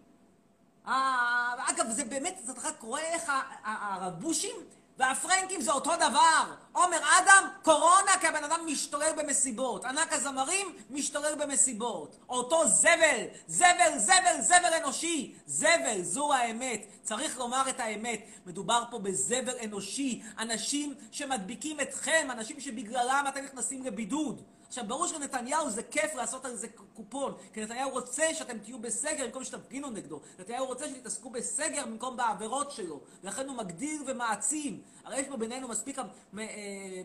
אגב, 1.69 1.89
זה 1.89 2.05
באמת, 2.05 2.41
אתה 2.49 2.69
רואה 2.81 3.01
איך 3.01 3.31
הרבושים 3.63 4.55
והפרנקים 4.97 5.61
זה 5.61 5.71
אותו 5.71 5.95
דבר. 5.95 6.53
עומר 6.71 6.97
אדם, 6.97 7.47
קורונה, 7.63 8.11
כי 8.21 8.27
הבן 8.27 8.43
אדם 8.43 8.59
משתולל 8.65 9.11
במסיבות. 9.17 9.85
ענק 9.85 10.13
הזמרים, 10.13 10.75
משתולל 10.89 11.35
במסיבות. 11.35 12.17
אותו 12.29 12.67
זבל, 12.67 13.23
זבל, 13.47 13.97
זבל, 13.97 14.41
זבל 14.41 14.73
אנושי. 14.83 15.35
זבל, 15.45 16.01
זו 16.01 16.33
האמת. 16.33 16.85
צריך 17.03 17.37
לומר 17.37 17.69
את 17.69 17.79
האמת. 17.79 18.27
מדובר 18.45 18.83
פה 18.91 18.99
בזבל 18.99 19.55
אנושי. 19.63 20.21
אנשים 20.39 20.93
שמדביקים 21.11 21.79
אתכם, 21.79 22.27
אנשים 22.31 22.59
שבגללם 22.59 23.25
אתם 23.27 23.43
נכנסים 23.43 23.83
לבידוד. 23.83 24.41
עכשיו, 24.67 24.87
ברור 24.87 25.07
שלנתניהו 25.07 25.69
זה 25.69 25.83
כיף 25.83 26.15
לעשות 26.15 26.45
על 26.45 26.55
זה 26.55 26.67
קופון, 26.93 27.33
כי 27.53 27.61
נתניהו 27.61 27.89
רוצה 27.89 28.33
שאתם 28.33 28.57
תהיו 28.57 28.79
בסגר 28.79 29.25
במקום 29.25 29.43
שתפגינו 29.43 29.89
נגדו. 29.89 30.19
נתניהו 30.39 30.65
רוצה 30.65 30.89
שתתעסקו 30.89 31.29
בסגר 31.29 31.85
במקום 31.85 32.17
בעבירות 32.17 32.71
שלו, 32.71 32.99
ולכן 33.23 33.47
הוא 33.47 33.57
מגדיר 33.57 34.01
ומעצים. 34.07 34.81
הרי 35.03 35.19
יש 35.19 35.27
פה 35.27 35.37
בינינו 35.37 35.67
מספיק 35.67 35.99
אה, 35.99 36.05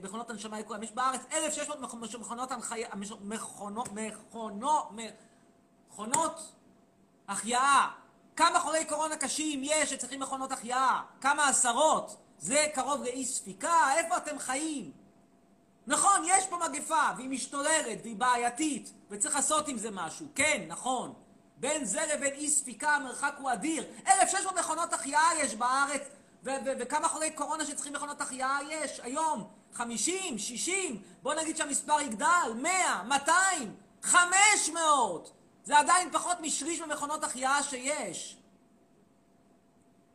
מכונות 0.03 0.31
הנשמה 0.31 0.61
לכולם. 0.61 0.83
יש 0.83 0.93
בארץ 0.93 1.21
1,600 1.33 1.79
מכונות 2.21 2.53
הנחיה, 2.53 2.89
מכונות, 3.21 3.89
מכונות, 3.93 4.91
מכונות 5.91 6.53
החייאה. 7.29 7.89
כמה 8.37 8.61
חולי 8.61 8.85
קורונה 8.85 9.17
קשים 9.17 9.61
יש 9.65 9.91
שצריכים 9.91 10.21
מכונות 10.21 10.53
החייאה? 10.53 11.03
כמה 11.21 11.49
עשרות? 11.49 12.17
זה 12.39 12.67
קרוב 12.75 13.03
לאי 13.03 13.25
ספיקה? 13.25 13.95
איפה 13.97 14.17
אתם 14.17 14.39
חיים? 14.39 15.02
נכון, 15.87 16.23
יש 16.27 16.47
פה 16.47 16.59
מגפה, 16.69 17.09
והיא 17.17 17.29
משתוללת, 17.29 17.99
והיא 18.03 18.17
בעייתית, 18.17 18.93
וצריך 19.11 19.35
לעשות 19.35 19.69
עם 19.69 19.79
זה 19.79 19.91
משהו. 19.91 20.27
כן, 20.35 20.65
נכון. 20.69 21.15
בין 21.57 21.85
זה 21.85 22.01
לבין 22.15 22.33
אי 22.33 22.51
ספיקה 22.51 22.95
המרחק 22.95 23.35
הוא 23.39 23.53
אדיר. 23.53 23.85
1,600 24.07 24.59
מכונות 24.59 24.93
החייאה 24.93 25.29
יש 25.39 25.55
בארץ, 25.55 26.03
וכמה 26.45 27.09
חולי 27.09 27.31
קורונה 27.31 27.65
שצריכים 27.65 27.93
מכונות 27.93 28.21
החייאה 28.21 28.59
יש 28.71 29.01
היום? 29.01 29.49
50, 29.73 30.39
60, 30.39 31.03
בוא 31.23 31.35
נגיד 31.35 31.57
שהמספר 31.57 32.01
יגדל, 32.01 32.53
100, 32.63 33.03
200, 33.03 33.75
500. 34.03 35.33
זה 35.65 35.79
עדיין 35.79 36.11
פחות 36.13 36.41
משליש 36.41 36.81
ממכונות 36.81 37.25
החייאה 37.25 37.63
שיש. 37.63 38.39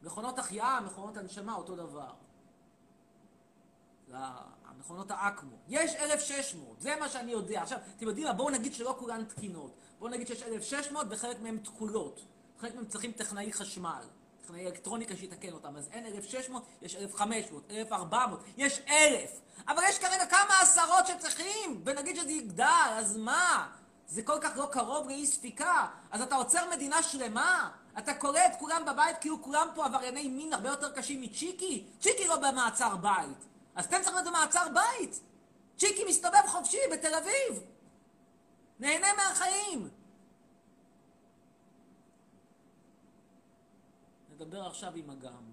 מכונות 0.01 0.39
החייאה, 0.39 0.81
מכונות 0.81 1.17
הנשמה, 1.17 1.55
אותו 1.55 1.75
דבר. 1.75 2.12
מכונות 4.79 5.12
האקמו. 5.12 5.55
יש 5.67 5.96
1,600, 5.96 6.81
זה 6.81 6.96
מה 7.00 7.10
שאני 7.10 7.31
יודע. 7.31 7.62
עכשיו, 7.62 7.77
אתם 7.98 8.07
יודעים 8.07 8.27
מה? 8.27 8.34
בואו 8.34 8.50
נגיד 8.50 8.74
שלא 8.74 8.96
כולן 9.00 9.24
תקינות. 9.24 9.75
בואו 10.00 10.12
נגיד 10.12 10.27
שיש 10.27 10.43
1,600 10.43 11.07
וחלק 11.10 11.41
מהן 11.41 11.57
תקולות. 11.57 12.25
חלק 12.60 12.75
מהן 12.75 12.86
צריכים 12.86 13.12
טכנאי 13.12 13.53
חשמל. 13.53 14.03
טכנאי 14.43 14.65
אלקטרוניקה 14.65 15.15
שיתקן 15.15 15.53
אותם. 15.53 15.75
אז 15.75 15.89
אין 15.91 16.05
1,600, 16.05 16.63
יש 16.81 16.96
1,500, 16.96 17.72
1,400, 17.72 18.39
יש 18.57 18.79
1,000. 18.79 19.41
אבל 19.67 19.81
יש 19.89 20.00
כרגע 20.00 20.25
כמה 20.25 20.60
עשרות 20.62 21.07
שצריכים, 21.07 21.81
ונגיד 21.86 22.15
שזה 22.15 22.31
יגדל, 22.31 22.88
אז 22.89 23.17
מה? 23.17 23.67
זה 24.07 24.24
כל 24.24 24.38
כך 24.41 24.57
לא 24.57 24.67
קרוב 24.72 25.07
לאי 25.07 25.25
ספיקה. 25.25 25.88
אז 26.12 26.22
אתה 26.22 26.36
עוצר 26.36 26.69
מדינה 26.69 27.03
שלמה? 27.03 27.69
אתה 27.98 28.13
קורא 28.13 28.39
את 28.39 28.51
כולם 28.60 28.86
בבית 28.86 29.17
כאילו 29.22 29.41
כולם 29.41 29.67
פה 29.75 29.86
עברייני 29.86 30.27
מין 30.27 30.53
הרבה 30.53 30.69
יותר 30.69 30.91
קשים 30.91 31.22
מצ'יקי? 31.22 31.86
צ'יקי 32.00 32.27
לא 32.27 32.36
במעצר 32.36 32.96
בית. 32.96 33.48
אז 33.77 33.86
אתם 33.86 33.98
צריכים 34.01 34.13
להיות 34.13 34.27
במעצר 34.27 34.67
בית. 34.74 35.19
צ'יקי 35.77 36.05
מסתובב 36.10 36.48
חופשי 36.48 36.77
בתל 36.91 37.13
אביב. 37.15 37.63
נהנה 38.79 39.07
מהחיים. 39.17 39.89
נדבר 44.29 44.67
עכשיו 44.67 44.91
עם 44.96 45.10
אגם. 45.10 45.51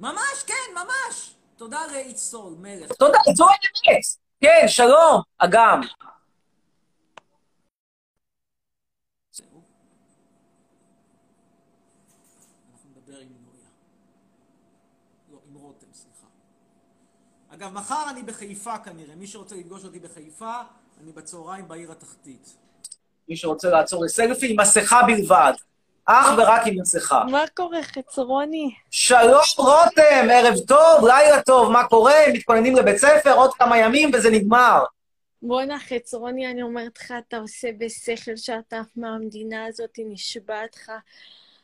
ממש, 0.00 0.42
כן, 0.46 0.54
ממש. 0.74 1.34
תודה 1.56 1.86
לאיצול, 1.92 2.54
מלך. 2.58 2.92
תודה, 2.92 3.18
זו 3.34 3.44
האמת. 3.44 4.02
כן, 4.40 4.68
שלום, 4.68 5.22
אגם. 5.38 5.80
אגב, 17.60 17.72
מחר 17.72 18.04
אני 18.10 18.22
בחיפה 18.22 18.78
כנראה. 18.78 19.14
מי 19.16 19.26
שרוצה 19.26 19.56
לפגוש 19.56 19.84
אותי 19.84 19.98
בחיפה, 19.98 20.54
אני 21.02 21.12
בצהריים 21.12 21.68
בעיר 21.68 21.92
התחתית. 21.92 22.56
מי 23.28 23.36
שרוצה 23.36 23.70
לעצור 23.70 24.04
לסלפי, 24.04 24.50
עם 24.50 24.60
מסכה 24.60 25.02
בלבד. 25.02 25.52
אך 26.06 26.26
ורק 26.38 26.62
עם 26.66 26.80
מסכה. 26.80 27.24
מה 27.24 27.44
קורה, 27.54 27.82
חצרוני? 27.82 28.74
שלום, 28.90 29.42
רותם, 29.58 30.28
ערב 30.32 30.54
טוב, 30.68 31.06
לילה 31.06 31.42
טוב, 31.42 31.72
מה 31.72 31.88
קורה? 31.88 32.14
מתכוננים 32.32 32.76
לבית 32.76 32.96
ספר, 32.96 33.32
עוד 33.32 33.54
כמה 33.54 33.78
ימים 33.78 34.10
וזה 34.14 34.30
נגמר. 34.30 34.84
בואנה, 35.42 35.78
חצרוני, 35.78 36.50
אני 36.50 36.62
אומרת 36.62 36.98
לך, 36.98 37.14
אתה 37.28 37.36
עושה 37.36 37.68
בשכל 37.78 38.36
שאתה 38.36 38.80
עף 38.80 38.96
מהמדינה 38.96 39.66
הזאת, 39.66 39.98
נשבעת 39.98 40.76
לך. 40.76 40.92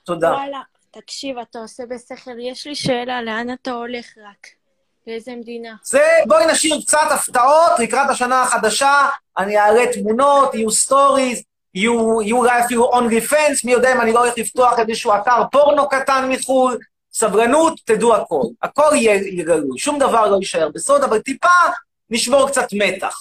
תודה. 0.05 0.31
וואלה, 0.31 0.61
תקשיב, 0.91 1.39
אתה 1.39 1.59
עושה 1.59 1.87
בשכל. 1.87 2.39
יש 2.41 2.67
לי 2.67 2.75
שאלה, 2.75 3.23
לאן 3.23 3.53
אתה 3.53 3.71
הולך 3.71 4.07
רק? 4.19 4.66
לאיזה 5.07 5.37
מדינה? 5.37 5.75
זה, 5.83 6.03
בואי 6.27 6.47
נשאיר 6.47 6.81
קצת 6.83 7.07
הפתעות 7.11 7.79
לקראת 7.79 8.11
השנה 8.11 8.43
החדשה, 8.43 9.09
אני 9.39 9.59
אעלה 9.59 9.93
תמונות, 9.93 10.55
יהיו 10.55 10.71
סטוריז, 10.71 11.43
יהיו 11.75 12.23
יהיו 12.23 12.37
אולי 12.37 12.65
אפילו 12.65 12.85
OnlyFans, 12.85 13.65
מי 13.65 13.73
יודע 13.73 13.93
אם 13.93 14.01
אני 14.01 14.13
לא 14.13 14.19
הולך 14.19 14.39
לפתוח 14.39 14.79
איזשהו 14.79 15.13
אתר 15.15 15.43
פורנו 15.53 15.89
קטן 15.89 16.29
מחו"ל, 16.29 16.79
סבלנות, 17.13 17.81
תדעו 17.85 18.15
הכל. 18.15 18.43
הכל 18.63 18.91
יהיה 18.95 19.45
גלוי, 19.45 19.79
שום 19.79 19.99
דבר 19.99 20.27
לא 20.31 20.37
יישאר 20.37 20.69
בסוד, 20.69 21.03
אבל 21.03 21.19
טיפה 21.19 21.49
נשמור 22.11 22.49
קצת 22.49 22.67
מתח. 22.73 23.19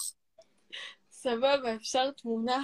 סבבה, 1.12 1.74
אפשר 1.80 2.10
תמונה? 2.10 2.62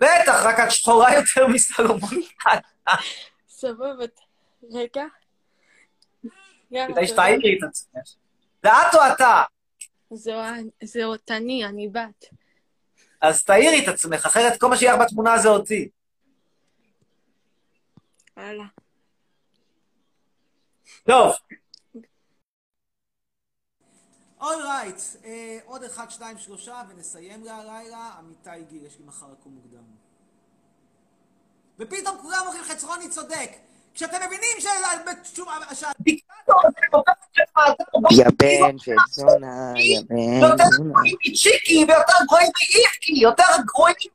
בטח, 0.00 0.42
רק 0.44 0.60
את 0.60 0.70
שחורה 0.70 1.14
יותר 1.14 1.46
מסלומון. 1.46 2.20
סבבה, 3.48 4.04
רגע. 4.72 5.04
כדאי. 6.70 7.06
שתעירי 7.06 7.58
את 7.58 7.68
עצמך. 7.68 8.23
זה 8.64 8.70
את 8.70 8.94
או 8.94 9.00
אתה? 9.14 9.42
זו- 10.10 10.32
זה 10.84 11.04
אותני, 11.04 11.64
אני 11.64 11.88
בת. 11.88 12.24
אז 13.20 13.44
תעירי 13.44 13.84
את 13.84 13.88
עצמך, 13.88 14.26
אחרת 14.26 14.60
כל 14.60 14.66
מה 14.66 14.76
שיהיה 14.76 14.96
בתמונה 14.96 15.38
זה 15.38 15.48
אותי. 15.48 15.88
וואלה. 18.36 18.64
טוב. 21.04 21.32
אולרייט, 24.40 24.96
אה, 25.24 25.58
עוד 25.64 25.82
אחד, 25.84 26.10
שתיים, 26.10 26.38
שלושה, 26.38 26.82
ונסיים 26.88 27.44
להלילה. 27.44 28.10
עמיתי 28.18 28.64
גיל, 28.68 28.86
יש 28.86 28.98
לי 28.98 29.04
מחר 29.04 29.26
לקום 29.32 29.54
מוקדם. 29.54 29.84
ופתאום 31.78 32.18
כולם 32.22 32.40
אומרים, 32.46 32.64
חצרוני 32.64 33.10
צודק. 33.10 33.50
כשאתם 33.94 34.16
מבינים 34.26 34.56
מאזר, 35.68 35.88
יא 38.10 38.24
בן 38.38 38.78
של 38.78 38.92
זונה, 39.10 39.72
יא 39.76 40.00
בן 40.08 40.16
יותר. 40.16 40.64
גרועים 40.76 41.16
מצ'יקי 41.26 41.84
ויותר 41.88 42.12
גרועים 42.28 42.50
מאיפקי, 42.56 43.12
יותר 43.12 43.44
גרועים. 43.64 44.14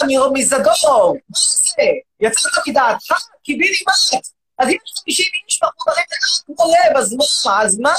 לא 0.00 0.32
מזדור. 0.32 1.16
מה 1.28 1.38
זה? 1.38 1.82
יצאת 2.20 2.52
מדעתך? 2.68 3.18
קיבינימט. 3.44 4.26
אז 4.58 4.68
אם 4.68 4.76
יש 5.06 5.22
50 5.24 5.26
איש 5.48 5.60
מחוברים 5.62 6.04
לאט 6.10 6.56
כמו 6.56 6.66
לב, 6.66 6.96
אז 6.96 7.12
מה? 7.12 7.62
אז 7.62 7.78
מה? 7.78 7.94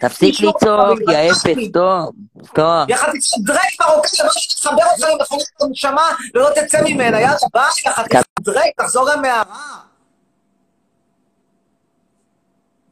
תפסיק 0.00 0.34
לצעוק, 0.40 1.00
יא 1.12 1.32
אפס, 1.32 1.72
טוב, 1.72 2.12
טוב. 2.54 2.90
יחד 2.90 3.08
עם 3.08 3.44
דרק 3.44 3.60
מרוקאי, 3.80 4.18
דבר 4.18 4.30
שתחבר 4.32 4.84
אותך 4.92 5.06
למכונית 5.20 5.46
הנשמה 5.60 6.10
ולא 6.34 6.50
תצא 6.54 6.80
ממנה, 6.84 7.20
יאללה, 7.20 7.36
ביי, 7.52 7.62
יחד 7.86 8.04
דרק, 8.44 8.74
תחזור 8.76 9.08
למערה. 9.10 9.84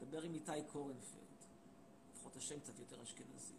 דבר 0.09 0.23
עם 0.23 0.35
איתי 0.35 0.52
קורנפלד. 0.73 1.02
לפחות 2.14 2.37
השם 2.37 2.54
קצת 2.61 2.78
יותר 2.78 2.97
אשכנזי. 3.02 3.52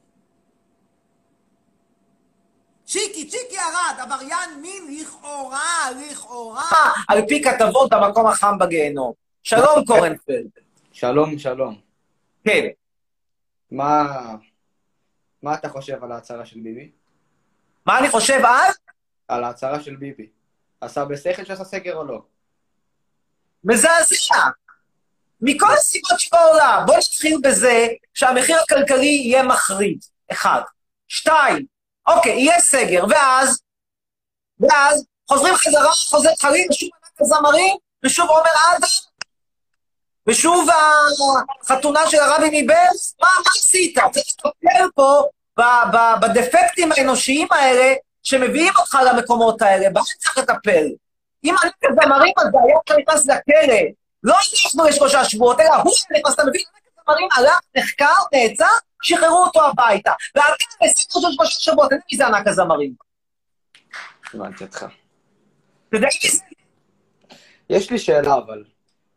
צ'יקי, 2.85 3.29
צ'יקי 3.29 3.57
ארד, 3.57 4.00
עבריין 4.00 4.62
מין 4.62 5.01
לכאורה, 5.01 5.89
לכאורה. 5.91 6.91
על 7.09 7.21
פי 7.27 7.43
כתבות 7.43 7.89
במקום 7.93 8.27
החם 8.27 8.57
בגיהנום. 8.59 9.13
שלום 9.43 9.85
קורנפלד. 9.88 10.50
שלום, 10.91 11.39
שלום. 11.39 11.82
כן. 12.43 12.67
מה... 13.71 14.03
מה 15.41 15.53
אתה 15.56 15.69
חושב 15.69 16.03
על 16.03 16.12
ההצהרה 16.12 16.45
של 16.45 16.60
ביבי? 16.60 16.91
מה 17.86 17.99
אני 17.99 18.10
חושב 18.10 18.41
אז? 18.47 18.77
על 19.27 19.43
ההצהרה 19.43 19.79
של 19.79 19.95
ביבי. 19.95 20.29
עשה 20.86 21.06
בשכל 21.06 21.46
שעשה 21.46 21.63
סגר 21.63 21.96
או 21.96 22.04
לא? 22.04 22.22
מזעזע. 23.63 24.50
מכל 25.41 25.74
הסיבות 25.74 26.19
שבעולם. 26.19 26.84
בוא 26.86 26.98
נתחיל 26.98 27.38
בזה 27.43 27.88
שהמחיר 28.13 28.60
הכלכלי 28.60 29.06
יהיה 29.06 29.43
מחריד. 29.43 30.00
אחד. 30.32 30.62
שתיים, 31.08 31.65
אוקיי, 32.08 32.32
יהיה 32.32 32.60
סגר, 32.60 33.06
ואז, 33.10 33.62
ואז 34.60 35.06
חוזרים 35.30 35.56
חזרה, 35.56 35.91
חוזר 35.91 36.30
חליל, 36.41 36.67
ושוב 36.72 36.89
ענק 37.04 37.22
הזמרים, 37.22 37.76
ושוב 38.06 38.30
עומר 38.30 38.52
אדם, 38.72 38.88
ושוב 40.28 40.69
החתונה 41.62 42.10
של 42.10 42.19
הרבי 42.19 42.63
מבלס, 42.63 43.15
מה, 43.22 43.28
מה 43.46 43.52
עשית? 43.56 43.98
צריך 44.12 44.26
לטפל 44.46 44.88
פה 44.96 45.24
בדפקטים 46.22 46.91
האנושיים 46.91 47.48
האלה 47.52 47.93
שמביאים 48.23 48.73
אותך 48.79 48.97
למקומות 49.05 49.62
האלה, 49.62 49.89
בהם 49.89 50.03
צריך 50.03 50.38
לטפל. 50.38 50.88
אם 51.43 51.55
ענק 51.63 51.73
הזמרים 51.83 52.33
הזה 52.38 52.57
היה 52.63 52.77
עכשיו 52.81 52.97
נכנס 52.97 53.25
לכלא, 53.27 53.79
לא 54.23 54.36
אנחנו 54.65 54.83
לשלושה 54.86 55.25
שבועות, 55.25 55.59
אלא 55.59 55.75
הוא 55.75 55.93
היה 56.09 56.19
נכנס, 56.19 56.33
אתה 56.33 56.43
מבין? 56.45 56.62
הזמרים 56.99 57.27
הלך, 57.36 57.59
נחקר, 57.77 58.13
נעצר, 58.33 58.65
שחררו 59.03 59.43
אותו 59.43 59.65
הביתה. 59.67 60.12
ואתה 60.36 60.47
עשית 60.81 61.15
אותו 61.15 61.31
שלושה 61.31 61.59
שבועות, 61.59 61.91
יודע 61.91 62.03
מי 62.12 62.17
זה 62.17 62.27
ענק 62.27 62.47
הזמרים. 62.47 62.93
הבנתי 64.33 64.63
אותך. 64.63 64.86
אתה 65.89 65.97
יודע 65.97 66.07
מי 66.23 66.29
זה? 66.29 66.43
יש 67.69 67.91
לי 67.91 67.99
שאלה, 67.99 68.33
אבל. 68.36 68.63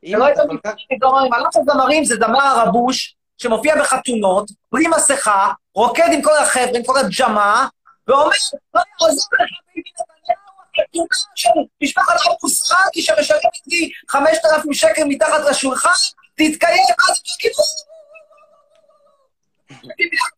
אתה 0.08 0.18
לא 0.18 0.28
אתה 0.28 0.40
יודע 0.40 0.54
כל 0.54 0.58
כך... 0.64 0.74
מי 0.90 0.98
זה 0.98 1.06
זמרים. 1.08 1.32
ענק 1.32 1.56
הזמרים 1.56 2.04
זה 2.04 2.16
דמר 2.16 2.42
הרבוש, 2.42 3.16
שמופיע 3.38 3.80
בחתונות, 3.80 4.50
בלי 4.72 4.88
מסכה, 4.88 5.52
רוקד 5.74 6.08
עם 6.12 6.22
כל 6.22 6.36
החבר'ה, 6.36 6.78
עם 6.78 6.84
כל 6.84 6.98
הג'מה, 6.98 7.68
ואומר, 8.08 8.30
לא 8.74 8.80
יעזור 9.00 9.28
לך 9.34 9.50
ביבי 9.74 9.90
נתניהו, 9.90 10.46
החתונה 10.78 11.06
של 11.34 11.50
משפחת 11.82 12.14
אבו 12.26 12.48
סרקי 12.48 13.02
שמשלמת 13.02 13.66
לי 13.66 13.90
5,000 14.08 14.72
שקל 14.72 15.04
מתחת 15.08 15.40
לשולחן, 15.50 15.90
תתקיים, 16.34 16.84
אז 17.10 17.22
תגידו... 17.22 17.62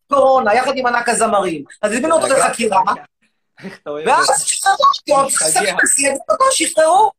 קורונה, 0.07 0.53
יחד 0.53 0.71
עם 0.75 0.85
ענק 0.85 1.09
הזמרים. 1.09 1.63
אז 1.81 1.91
הזמינו 1.91 2.15
אותו 2.15 2.33
לחקירה, 2.33 2.81
ואז? 4.05 4.43
שחררו 4.45 4.75
אותו 6.29 6.45
שחררו. 6.51 7.11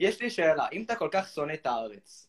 יש 0.00 0.20
לי 0.20 0.30
שאלה, 0.30 0.66
אם 0.72 0.82
אתה 0.82 0.94
כל 0.94 1.08
כך 1.12 1.28
שונא 1.34 1.52
את 1.52 1.66
הארץ, 1.66 2.28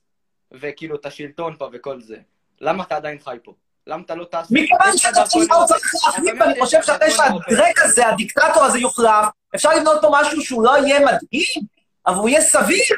וכאילו 0.52 0.96
את 0.96 1.06
השלטון 1.06 1.56
פה 1.58 1.70
וכל 1.74 2.02
זה, 2.02 2.18
למה 2.62 2.84
אתה 2.84 2.96
עדיין 2.96 3.20
חי 3.20 3.38
פה? 3.44 3.54
למה 3.90 4.04
אתה 4.06 4.16
לא 4.16 4.26
טס? 4.32 4.48
מכיוון 4.52 4.90
יש 4.90 4.96
לך 4.96 5.02
שאתה 5.02 5.12
דרכון 5.12 5.66
צריך. 5.68 5.94
להחליף, 6.06 6.40
באמת, 6.40 6.56
חושב 6.60 6.82
שאחרי. 6.84 7.12
שהדרק 7.12 7.80
הזה, 7.82 8.08
הדיקטטור 8.08 8.64
הזה 8.64 8.80
יוחלף, 8.80 9.26
אפשר 9.56 9.70
לבנות 9.70 10.02
פה 10.02 10.10
משהו 10.12 10.42
שהוא 10.42 10.64
לא 10.64 10.78
יהיה 10.78 11.00
מדהים, 11.00 11.62
אבל 12.08 12.16
הוא 12.16 12.30
יהיה 12.30 12.42
סביר. 12.42 12.96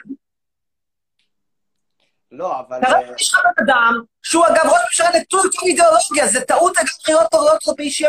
לא, 2.31 2.59
אבל... 2.59 2.79
כרגע 2.81 3.13
יש 3.19 3.33
לך 3.33 3.39
בן 3.39 3.63
אדם, 3.63 3.93
שהוא 4.21 4.47
אגב 4.47 4.65
ראש 4.65 4.81
ממשלה 4.85 5.09
נטול 5.19 5.49
כל 5.55 5.65
אידיאולוגיה, 5.65 6.27
זה 6.27 6.41
טעות 6.41 6.77
אגב 6.77 6.87
בחירות 7.01 7.27
טובות 7.31 7.63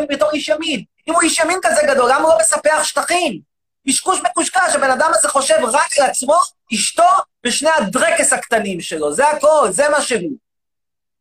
בתור 0.09 0.31
איש 0.31 0.49
ימין. 0.49 0.85
אם 1.09 1.15
הוא 1.15 1.23
איש 1.23 1.39
ימין 1.39 1.59
כזה 1.63 1.81
גדול, 1.87 2.11
למה 2.11 2.23
הוא 2.23 2.29
לא 2.29 2.39
מספח 2.41 2.85
שטחים? 2.85 3.41
קשקוש 3.89 4.21
מקושקש, 4.21 4.75
הבן 4.75 4.91
אדם 4.91 5.11
הזה 5.15 5.29
חושב 5.29 5.59
רק 5.73 5.99
על 5.99 6.07
עצמו, 6.11 6.37
אשתו 6.75 7.09
ושני 7.47 7.71
הדרקס 7.77 8.33
הקטנים 8.33 8.81
שלו, 8.81 9.13
זה 9.13 9.29
הכל, 9.29 9.69
זה 9.71 9.89
מה 9.89 10.03
שהוא. 10.03 10.42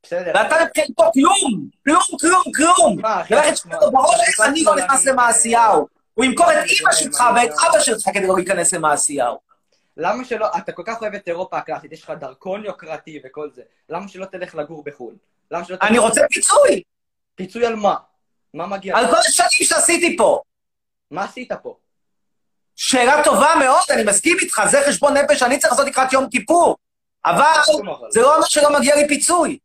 בסדר. 0.04 0.32
ואתה 0.36 0.56
מבחינתו 0.66 1.12
כלום, 1.14 1.68
כלום, 1.86 2.02
כלום, 2.22 2.44
כלום. 2.56 3.02
מה, 3.02 3.22
אחי, 3.22 3.34
ולך 3.34 3.44
אתה 3.46 3.54
יש 3.54 3.60
שמאל. 3.60 3.78
לו 3.82 3.92
בראש 3.92 4.20
איך 4.28 4.42
אני 4.42 4.64
לא 4.64 4.76
נכנס 4.76 5.06
למעשיהו. 5.06 5.88
הוא 6.14 6.26
ימכור 6.26 6.52
את 6.52 6.58
אימא 6.58 6.92
שלך 6.94 7.24
ואת 7.36 7.50
אבא 7.70 7.80
שלך 7.80 8.04
כדי 8.14 8.28
לא 8.28 8.36
להיכנס 8.36 8.74
למעשיהו. 8.74 9.40
למה 9.98 10.26
שלא, 10.26 10.48
אתה 10.58 10.72
כל 10.72 10.84
כך 10.86 11.02
אוהב 11.02 11.14
את 11.14 11.28
אירופה 11.28 11.58
הקלאסית, 11.58 11.92
יש 11.92 12.04
לך 12.04 12.10
דרכון 12.20 12.66
יוקרתי 12.66 13.20
וכל 13.26 13.50
זה, 13.56 13.62
למה 13.90 14.08
שלא 14.08 14.26
תלך 14.26 14.56
לגור 14.56 14.84
בחו"ל? 14.84 15.14
למה 15.52 15.66
שלא 15.66 15.78
אני 15.82 15.90
תלך- 15.98 16.02
רוצה 16.04 16.22
פיצוי 16.30 16.84
פיצוי 17.36 17.66
על 17.66 17.76
מה? 17.76 17.96
מה 18.54 18.68
מגיע? 18.68 18.98
על? 18.98 19.08
כל 19.08 19.18
השנים 19.18 19.50
שעשיתי 19.70 20.18
פה. 20.18 20.42
מה 21.12 21.24
עשית 21.24 21.52
פה? 21.64 21.76
שאלה 22.76 23.24
טובה 23.24 23.54
מאוד, 23.60 23.82
אני 23.90 24.04
מסכים 24.04 24.38
איתך, 24.42 24.62
זה 24.72 24.82
חשבון 24.88 25.18
נפש 25.18 25.40
שאני 25.40 25.60
צריך 25.60 25.74
לעשות 25.74 25.88
לקראת 25.88 26.14
יום 26.14 26.30
כיפור. 26.30 26.78
אבל. 27.26 27.46
זה 28.10 28.22
לא 28.22 28.36
אומר 28.36 28.46
שלא 28.48 28.80
מגיע 28.80 28.96
לי 28.96 29.08
פיצוי. 29.08 29.58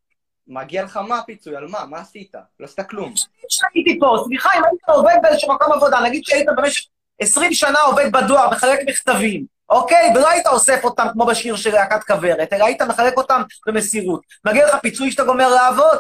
מגיע 0.49 0.83
לך 0.83 0.97
מה 0.97 1.23
פיצוי? 1.23 1.57
על 1.57 1.69
מה? 1.69 1.85
מה 1.85 1.99
עשית? 1.99 2.35
לא 2.61 2.65
עשית 2.65 2.81
כלום. 2.89 3.15
שהייתי 3.49 3.99
פה, 4.01 4.19
סליחה, 4.25 4.51
אם 4.59 4.65
היית 4.65 4.81
עובד 4.89 5.15
באיזשהו 5.23 5.55
מקום 5.55 5.73
עבודה, 5.73 6.01
נגיד 6.01 6.25
שהיית 6.25 6.47
במשך 6.57 6.87
20 7.21 7.53
שנה 7.53 7.81
עובד 7.81 8.13
בדואר, 8.13 8.51
מחלק 8.51 8.79
מכתבים, 8.87 9.47
אוקיי? 9.69 10.13
ולא 10.15 10.31
היית 10.31 10.47
אוסף 10.47 10.85
אותם 10.85 11.07
כמו 11.13 11.27
בשיר 11.27 11.57
של 11.57 11.73
להקת 11.73 12.05
כוורת, 12.05 12.53
אלא 12.53 12.65
היית 12.65 12.83
מחלק 12.83 13.17
אותם 13.17 13.43
במסירות. 13.67 14.21
מגיע 14.45 14.69
לך 14.69 14.75
פיצוי 14.83 15.11
שאתה 15.11 15.25
גומר 15.25 15.49
לעבוד? 15.49 15.99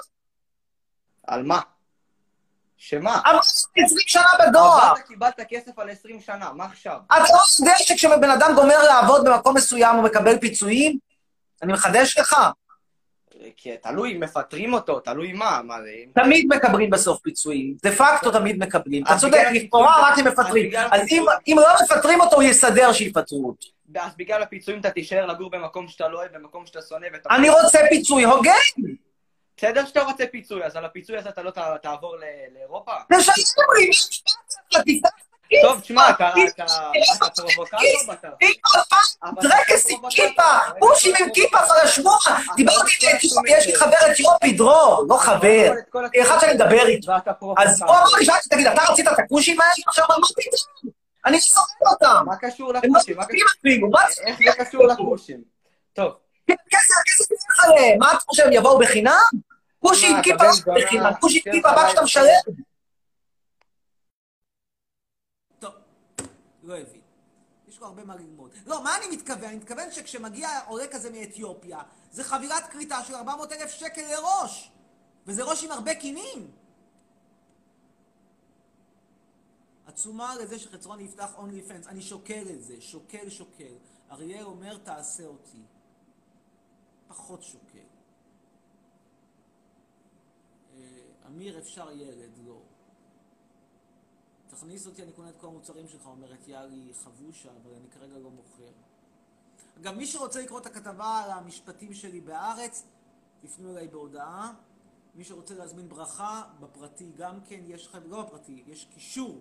על 1.26 1.42
מה? 1.42 1.60
שמה? 2.76 3.20
אמרתי 3.26 3.48
20 3.84 4.00
שנה 4.06 4.30
בדואר. 4.46 4.90
עבדת, 4.90 5.06
קיבלת 5.06 5.40
כסף 5.48 5.78
על 5.78 5.90
20 5.90 6.20
שנה, 6.20 6.52
מה 6.52 6.64
עכשיו? 6.64 6.98
אתה 7.06 7.18
לא 7.18 7.38
יודע 7.60 7.78
שכשבן 7.78 8.30
אדם 8.30 8.54
גומר 8.54 8.82
לעבוד 8.82 9.24
במקום 9.24 9.56
מסוים 9.56 9.96
הוא 9.96 10.04
מקבל 10.04 10.38
פיצויים? 10.38 10.98
אני 11.62 11.72
מחדש 11.72 12.18
לך. 12.18 12.36
כי 13.56 13.76
תלוי 13.82 14.12
אם 14.12 14.20
מפטרים 14.20 14.74
אותו, 14.74 15.00
תלוי 15.00 15.32
מה, 15.32 15.60
מה 15.64 15.74
זה... 15.82 16.22
תמיד 16.22 16.46
מקבלים 16.48 16.90
בסוף 16.90 17.20
פיצויים. 17.20 17.74
דה 17.82 17.92
פקטו 17.92 18.30
תמיד 18.30 18.58
מקבלים. 18.58 19.02
אתה 19.04 19.16
צודק, 19.20 19.44
לכאורה 19.54 20.10
רק 20.10 20.18
אם 20.18 20.24
מפטרים. 20.26 20.70
אז 20.90 21.00
אם- 21.48 21.58
לא 21.58 21.68
מפטרים 21.82 22.20
אותו, 22.20 22.36
הוא 22.36 22.42
יסדר 22.42 22.92
שיפטרו 22.92 23.48
אותו. 23.48 23.68
אז 24.00 24.12
בגלל 24.16 24.42
הפיצויים 24.42 24.80
אתה 24.80 24.90
תישאר 24.90 25.26
לגור 25.26 25.50
במקום 25.50 25.88
שאתה 25.88 26.08
לא 26.08 26.18
אוהב, 26.18 26.32
במקום 26.36 26.66
שאתה 26.66 26.80
שונא, 26.88 27.06
ואתה... 27.12 27.28
אני 27.34 27.50
רוצה 27.50 27.78
פיצוי 27.90 28.24
הוגן. 28.24 28.52
בסדר 29.56 29.86
שאתה 29.86 30.02
רוצה 30.02 30.24
פיצוי, 30.26 30.64
אז 30.64 30.76
על 30.76 30.84
הפיצוי 30.84 31.16
הזה 31.18 31.28
אתה 31.28 31.42
לא 31.42 31.50
תעבור 31.82 32.16
לאירופה? 32.54 32.92
אכפת 32.98 33.16
לך? 33.18 33.34
תפתח. 34.70 35.25
טוב, 35.62 35.80
תשמע, 35.80 36.10
אתה 36.10 36.30
פרובוקטור 37.36 37.78
אבל 39.22 39.32
דרקס 39.42 39.90
עם. 39.90 40.10
כיפה, 40.10 40.42
פושים 40.78 41.14
עם 41.20 41.30
כיפה 41.34 41.58
פלשמוע. 41.58 42.18
דיברתי 42.56 42.92
יש 43.48 43.66
לי 43.66 43.76
חבר 43.76 44.12
אתיופי, 44.12 44.52
דרור, 44.52 45.04
לא 45.08 45.16
חבר. 45.16 45.72
אחד 46.22 46.38
שאני 46.40 46.54
מדבר 46.54 46.86
איתו. 46.86 47.12
אז. 47.58 47.82
הוא 47.82 47.90
אמר 47.90 48.18
לי, 48.18 48.24
שאלתי, 48.24 48.48
תגיד, 48.48 48.66
אתה 48.66 48.82
רצית 48.82 49.08
את 49.08 49.18
הכושים 49.18 49.60
האלה? 49.60 49.72
עכשיו, 49.86 50.04
מה 50.08 50.14
פתאום? 50.14 50.92
אני 51.26 51.40
שונא 51.40 51.90
אותם. 51.90 52.24
מה 52.26 52.36
קשור 52.36 52.72
לא 52.72 52.80
לכושים? 52.84 53.16
מה 53.16 53.24
מה 53.90 54.00
איך 54.26 54.38
זה 54.38 54.64
קשור 54.64 54.86
לכושים? 54.86 55.42
טוב. 55.92 56.12
כסף, 56.48 56.94
כסף 57.06 57.30
ילך 57.30 57.64
עליהם. 57.64 57.98
מה 57.98 58.12
אתה 58.12 58.18
חושב, 58.18 58.44
יבואו 58.52 58.78
בחינם? 58.78 59.12
כושי 59.78 60.06
עם 60.06 60.16
מה, 60.16 60.22
כיפה 60.22 60.44
בחינם, 60.76 61.12
כושי 61.20 61.38
עם 61.38 61.44
כן, 61.44 61.52
כיפה, 61.52 61.68
חלק. 61.68 61.88
שאתה 61.90 62.02
משלם. 62.02 62.24
טוב, 65.58 65.70
לא 66.66 66.78
הבין. 66.78 67.00
יש 67.68 67.80
לו 67.80 67.86
הרבה 67.86 68.04
מה 68.04 68.16
ללמוד. 68.16 68.50
לא, 68.66 68.84
מה 68.84 68.96
אני 68.96 69.16
מתכוון? 69.16 69.44
אני 69.44 69.56
מתכוון 69.56 69.90
שכשמגיע 69.90 70.60
עולה 70.66 70.86
כזה 70.88 71.10
מאתיופיה, 71.10 71.82
זה 72.12 72.24
חבירת 72.24 72.64
כריתה 72.70 73.04
של 73.04 73.14
400 73.14 73.52
אלף 73.52 73.70
שקל 73.70 74.02
לראש. 74.02 74.70
וזה 75.26 75.44
ראש 75.44 75.64
עם 75.64 75.70
הרבה 75.70 75.94
קינים. 75.94 76.50
עצומה 79.86 80.36
לזה 80.36 80.58
שחצרון 80.58 81.00
יפתח 81.00 81.34
אונלי 81.36 81.62
פנס. 81.62 81.86
אני 81.86 82.02
שוקל 82.02 82.46
את 82.50 82.64
זה, 82.64 82.80
שוקל 82.80 83.30
שוקל. 83.30 83.74
אריאל 84.10 84.44
אומר, 84.44 84.78
תעשה 84.78 85.26
אותי. 85.26 85.62
פחות 87.08 87.42
שוקל. 87.42 87.78
אה, 90.74 90.80
אמיר, 91.26 91.58
אפשר 91.58 91.92
ילד, 91.92 92.30
לא. 92.46 92.60
תכניס 94.48 94.86
אותי, 94.86 95.02
אני 95.02 95.12
קונה 95.12 95.28
את 95.28 95.36
כל 95.36 95.46
המוצרים 95.46 95.88
שלך, 95.88 96.06
אומרת 96.06 96.48
יאלי 96.48 96.92
חבושה, 96.94 97.50
אבל 97.62 97.74
אני 97.74 97.88
כרגע 97.90 98.18
לא 98.18 98.30
מוכר. 98.30 98.72
אגב, 99.80 99.94
מי 99.94 100.06
שרוצה 100.06 100.42
לקרוא 100.42 100.60
את 100.60 100.66
הכתבה 100.66 101.22
על 101.24 101.30
המשפטים 101.30 101.94
שלי 101.94 102.20
בהארץ, 102.20 102.82
תפנו 103.40 103.70
אליי 103.70 103.88
בהודעה. 103.88 104.54
מי 105.14 105.24
שרוצה 105.24 105.54
להזמין 105.54 105.88
ברכה, 105.88 106.42
בפרטי 106.60 107.12
גם 107.16 107.40
כן, 107.40 107.60
יש 107.66 107.86
לכם, 107.86 108.10
לא 108.10 108.22
בפרטי, 108.22 108.64
יש 108.66 108.84
קישור 108.94 109.40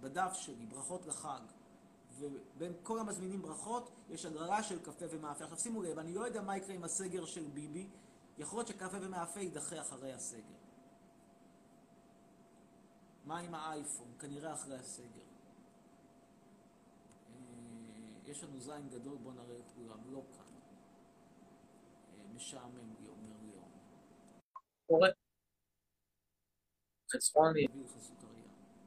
בדף 0.00 0.32
שלי, 0.34 0.66
ברכות 0.66 1.06
לחג. 1.06 1.40
ובין 2.18 2.72
כל 2.82 2.98
המזמינים 2.98 3.42
ברכות, 3.42 3.90
יש 4.10 4.24
הגרלה 4.24 4.62
של 4.62 4.78
קפה 4.82 5.04
ומאפה. 5.10 5.44
עכשיו 5.44 5.58
שימו 5.58 5.82
לב, 5.82 5.98
אני 5.98 6.14
לא 6.14 6.26
יודע 6.26 6.42
מה 6.42 6.56
יקרה 6.56 6.74
עם 6.74 6.84
הסגר 6.84 7.24
של 7.24 7.44
ביבי, 7.54 7.88
יכול 8.38 8.58
להיות 8.58 8.68
שקפה 8.68 8.96
ומאפה 9.00 9.40
יידחה 9.40 9.80
אחרי 9.80 10.12
הסגר. 10.12 10.54
מה 13.26 13.38
עם 13.38 13.54
האייפון? 13.54 14.12
כנראה 14.18 14.52
אחרי 14.52 14.76
הסגר. 14.76 15.22
אה, 17.30 17.36
יש 18.26 18.44
לנו 18.44 18.60
זין 18.60 18.88
גדול, 18.88 19.18
בוא 19.18 19.32
נראה 19.32 19.56
את 19.56 19.70
כולם, 19.74 20.12
לא 20.12 20.22
כאן. 20.32 20.54
אה, 22.18 22.24
משעמם 22.34 22.94
לי, 23.00 23.08
אומר 23.08 23.36
ליאון. 23.42 23.70
קורה. 24.86 25.08
סוכריה. 27.18 27.68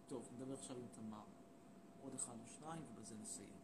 טוב, 0.07 0.29
נדבר 0.33 0.53
עכשיו 0.53 0.75
עם 0.77 0.87
תמר. 0.91 1.23
עוד 2.01 2.13
אחד 2.15 2.33
או 2.43 2.47
שניים, 2.47 2.81
ובזה 2.91 3.15
נסיים. 3.15 3.59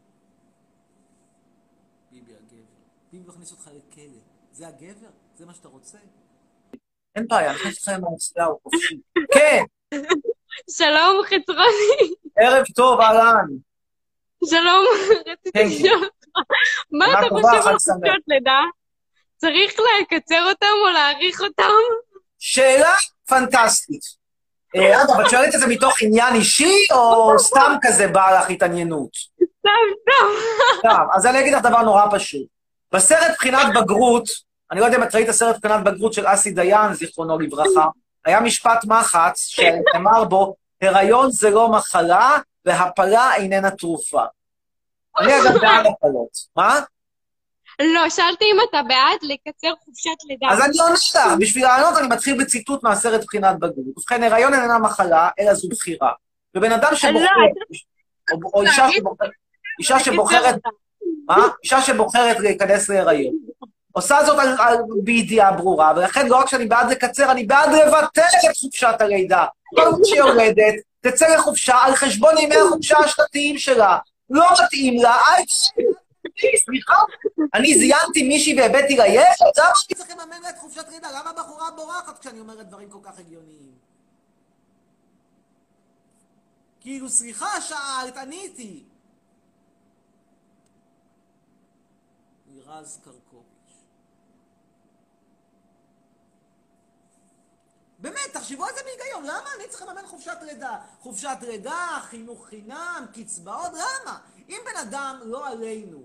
ביבי 2.11 2.35
הגבר. 2.35 2.63
ביבי 3.11 3.27
מכניס 3.27 3.51
אותך 3.51 3.67
לכלא. 3.73 4.19
זה 4.51 4.67
הגבר? 4.67 5.09
זה 5.35 5.45
מה 5.45 5.53
שאתה 5.53 5.67
רוצה? 5.67 5.99
אין 7.15 7.27
בעיה, 7.27 7.51
אני 7.51 7.59
נכנס 7.59 7.87
לך 7.87 7.93
עם 7.93 8.05
הנסיעה, 8.05 8.45
הוא 8.45 8.59
חופשי. 8.63 9.01
כן, 9.33 9.63
שלום, 10.69 11.21
חצרוני. 11.25 12.13
ערב 12.37 12.63
טוב, 12.75 13.01
אהלן. 13.01 13.45
שלום, 14.45 14.85
רציתי 15.25 15.51
כן. 15.53 15.67
לשאול 15.67 16.03
אותך, 16.03 16.53
מה 16.91 17.05
אתה 17.05 17.29
חושב 17.29 17.67
על. 17.67 17.79
חופשות 17.79 18.23
לידה? 18.27 18.59
צריך 19.37 19.73
לקצר 20.01 20.49
אותם 20.49 20.67
או 20.85 20.93
להאריך 20.93 21.41
אותם? 21.41 21.71
שאלה 22.39 22.93
פנטסטית. 23.27 24.01
אה, 24.75 25.01
אגב, 25.03 25.19
את 25.19 25.29
שואלת 25.29 25.55
את 25.55 25.59
זה 25.59 25.67
מתוך 25.67 26.01
עניין 26.01 26.35
אישי, 26.35 26.73
או 26.91 27.39
סתם 27.39 27.75
כזה 27.81 28.07
בא 28.07 28.39
לך 28.39 28.49
התעניינות? 28.49 29.09
סתם, 29.35 29.69
סתם. 30.01 30.27
טוב, 30.89 31.07
אז 31.15 31.25
אני 31.25 31.39
אגיד 31.39 31.53
לך 31.53 31.61
דבר 31.61 31.81
נורא 31.81 32.05
פשוט. 32.11 32.47
בסרט 32.91 33.31
בחינת 33.35 33.67
בגרות, 33.75 34.23
אני 34.71 34.79
לא 34.79 34.85
יודע 34.85 34.97
אם 34.97 35.03
את 35.03 35.15
ראית 35.15 35.31
סרט 35.31 35.55
בחינת 35.57 35.83
בגרות 35.83 36.13
של 36.13 36.27
אסי 36.27 36.51
דיין, 36.51 36.93
זיכרונו 36.93 37.39
לברכה, 37.39 37.87
היה 38.25 38.39
משפט 38.39 38.85
מחץ 38.85 39.45
שנאמר 39.47 40.23
בו, 40.23 40.55
הריון 40.81 41.31
זה 41.31 41.49
לא 41.49 41.69
מחלה, 41.71 42.37
והפלה 42.65 43.35
איננה 43.35 43.71
תרופה. 43.71 44.23
אני 45.19 45.33
אגב 45.41 45.57
בעד 45.61 45.85
הפלות. 45.85 46.29
מה? 46.55 46.79
לא, 47.79 48.09
שאלתי 48.09 48.45
אם 48.45 48.57
אתה 48.69 48.81
בעד 48.87 49.19
לקצר 49.21 49.73
חופשת 49.85 50.09
לידה. 50.27 50.47
אז 50.51 50.59
אני 50.69 50.79
עונה 50.79 50.93
לך, 50.93 51.19
בשביל 51.39 51.63
לענות 51.65 51.97
אני 51.97 52.07
מתחיל 52.07 52.41
בציטוט 52.43 52.83
מהסרט 52.83 53.23
בחינת 53.23 53.55
בגרות. 53.59 53.97
ובכן, 53.97 54.23
הריון 54.23 54.53
איננה 54.53 54.79
מחלה, 54.79 55.29
אלא 55.39 55.53
זו 55.53 55.69
בחירה. 55.69 56.11
ובן 56.55 56.71
אדם 56.71 56.95
שבוחר, 56.95 57.19
לא, 57.19 58.37
או- 58.43 58.51
או 58.53 58.61
אישה 59.79 59.99
שבוחרת, 59.99 60.55
מה? 61.27 61.47
אישה 61.63 61.81
שבוחרת 61.81 62.39
להיכנס 62.39 62.89
להיריון. 62.89 63.33
עושה 63.95 64.17
זאת 64.25 64.37
בידיעה 65.03 65.51
ברורה, 65.51 65.93
ולכן 65.95 66.27
לא 66.27 66.35
רק 66.35 66.47
שאני 66.47 66.65
בעד 66.65 66.91
לקצר, 66.91 67.31
אני 67.31 67.43
בעד 67.43 67.69
לבטל 67.69 68.21
את 68.21 68.57
חופשת 68.57 68.95
הלידה. 68.99 69.45
כל 69.75 69.91
מי 69.91 70.05
שיולדת, 70.05 70.75
תצא 71.01 71.27
לחופשה 71.27 71.75
על 71.75 71.95
חשבון 71.95 72.37
ימי 72.37 72.55
החופשה 72.55 72.97
השנתיים 72.97 73.57
שלה. 73.57 73.97
לא 74.29 74.45
מתאים 74.65 75.01
לה, 75.01 75.15
אל 75.15 75.43
תצאי, 75.43 76.57
סליחה. 76.65 76.95
אני 77.53 77.79
זיינתי 77.79 78.23
מישהי 78.23 78.59
והבאתי 78.59 78.95
לה 78.97 79.07
ילד, 79.07 79.25
למה 79.57 79.67
אני 79.89 79.95
צריך 79.95 80.09
לממן 80.11 80.41
לה 80.43 80.49
את 80.49 80.57
חופשת 80.57 80.85
לידה, 80.89 81.07
למה 81.11 81.29
הבחורה 81.29 81.71
בורחת 81.71 82.19
כשאני 82.19 82.39
אומרת 82.39 82.69
דברים 82.69 82.89
כל 82.89 82.99
כך 83.03 83.19
הגיוניים? 83.19 83.71
כאילו, 86.81 87.09
סליחה, 87.09 87.61
שאלת, 87.61 88.17
עניתי. 88.17 88.83
לירז 92.53 92.99
קרקוביץ'. 93.03 93.55
באמת, 97.99 98.34
תחשבו 98.45 98.65
על 98.65 98.73
זה 98.75 98.81
בהיגיון, 98.83 99.23
למה 99.23 99.49
אני 99.55 99.69
צריך 99.69 99.81
לממן 99.81 100.07
חופשת 100.07 100.37
לידה? 100.41 100.77
חופשת 100.99 101.37
לידה, 101.41 101.97
חינוך 102.01 102.47
חינם, 102.47 103.05
קצבאות, 103.13 103.71
למה? 103.73 104.19
אם 104.49 104.57
בן 104.65 104.79
אדם, 104.87 105.19
לא 105.23 105.47
עלינו, 105.47 106.03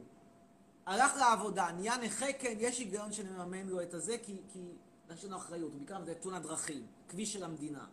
הלך 0.86 1.16
לעבודה, 1.16 1.70
נהיה 1.72 1.96
נכה, 1.96 2.32
כן, 2.32 2.54
יש 2.58 2.78
היגיון 2.78 3.12
שנממן 3.12 3.66
לו 3.66 3.82
את 3.82 3.94
הזה, 3.94 4.16
כי, 4.22 4.36
כי 4.52 4.72
יש 5.10 5.24
לנו 5.24 5.36
אחריות, 5.36 5.74
בעיקר 5.74 6.04
זה 6.04 6.14
תאונת 6.14 6.42
דרכים, 6.42 6.86
כביש 7.08 7.32
של 7.32 7.44
המדינה, 7.44 7.86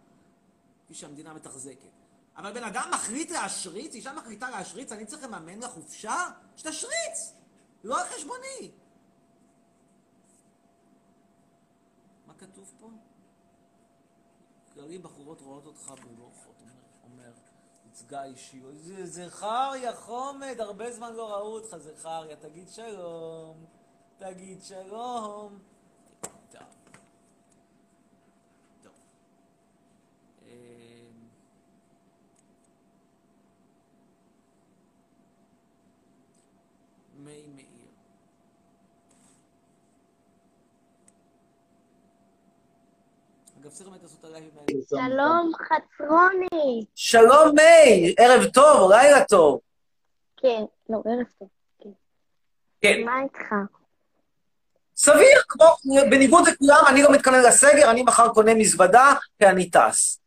כביש 0.86 1.00
שהמדינה 1.00 1.34
מתחזקת. 1.34 1.92
אבל 2.38 2.54
בן 2.54 2.64
אדם 2.64 2.90
מחליט 2.94 3.32
להשריץ, 3.32 3.96
אישה 3.96 4.14
מחליטה 4.14 4.50
להשריץ, 4.50 4.92
אני 4.92 5.06
צריך 5.06 5.24
לממן 5.24 5.60
לה 5.60 5.70
חופשה? 5.70 6.30
שתשריץ! 6.56 7.34
לא 7.84 8.02
על 8.02 8.08
חשבוני. 8.08 8.72
מה 12.28 12.34
כתוב 12.34 12.72
פה? 12.80 12.90
כללי 14.78 14.98
בחורות 14.98 15.42
רואות 15.42 15.66
אותך 15.66 15.94
בלוחות, 16.04 16.64
אומר, 17.04 17.32
הוצגה 17.86 18.24
אישיות. 18.24 18.76
זכריה, 19.04 19.96
חומד, 19.96 20.56
הרבה 20.60 20.92
זמן 20.92 21.14
לא 21.14 21.32
ראו 21.32 21.54
אותך, 21.54 21.78
זכריה, 21.78 22.36
תגיד 22.36 22.70
שלום, 22.70 23.66
תגיד 24.18 24.64
שלום. 24.64 25.60
טוב. 28.82 28.94
אמ, 30.42 30.48
מי 37.16 37.48
מאיר. 37.48 37.68
אגב, 43.57 43.57
צריך 43.57 43.57
באמת 43.57 43.57
לעשות 43.57 43.57
הלייבים 43.57 43.57
האלה. 43.57 43.57
שלום, 44.90 45.52
חצרוני. 45.56 46.86
שלום 46.96 47.56
מיי, 47.56 48.16
ערב 48.20 48.46
טוב 48.46 48.92
לילה 48.92 49.26
טוב. 49.26 49.60
כן, 50.38 50.64
לא, 50.90 51.02
ערב 51.06 51.26
טוב. 51.40 51.48
כן, 52.82 53.02
מה 53.06 53.24
איתך? 53.24 53.54
סביר, 54.96 55.42
כמו, 55.48 55.66
בניגוד 56.10 56.48
לכולם, 56.48 56.84
אני 56.88 57.04
לא 57.04 57.12
מתכונן 57.12 57.44
לסגר, 57.44 57.92
אני 57.92 58.04
מחר 58.04 58.30
קונה 58.30 58.54
מזוודה, 58.54 59.14
כי 59.40 59.46
אני 59.46 59.70
טס. 59.70 60.20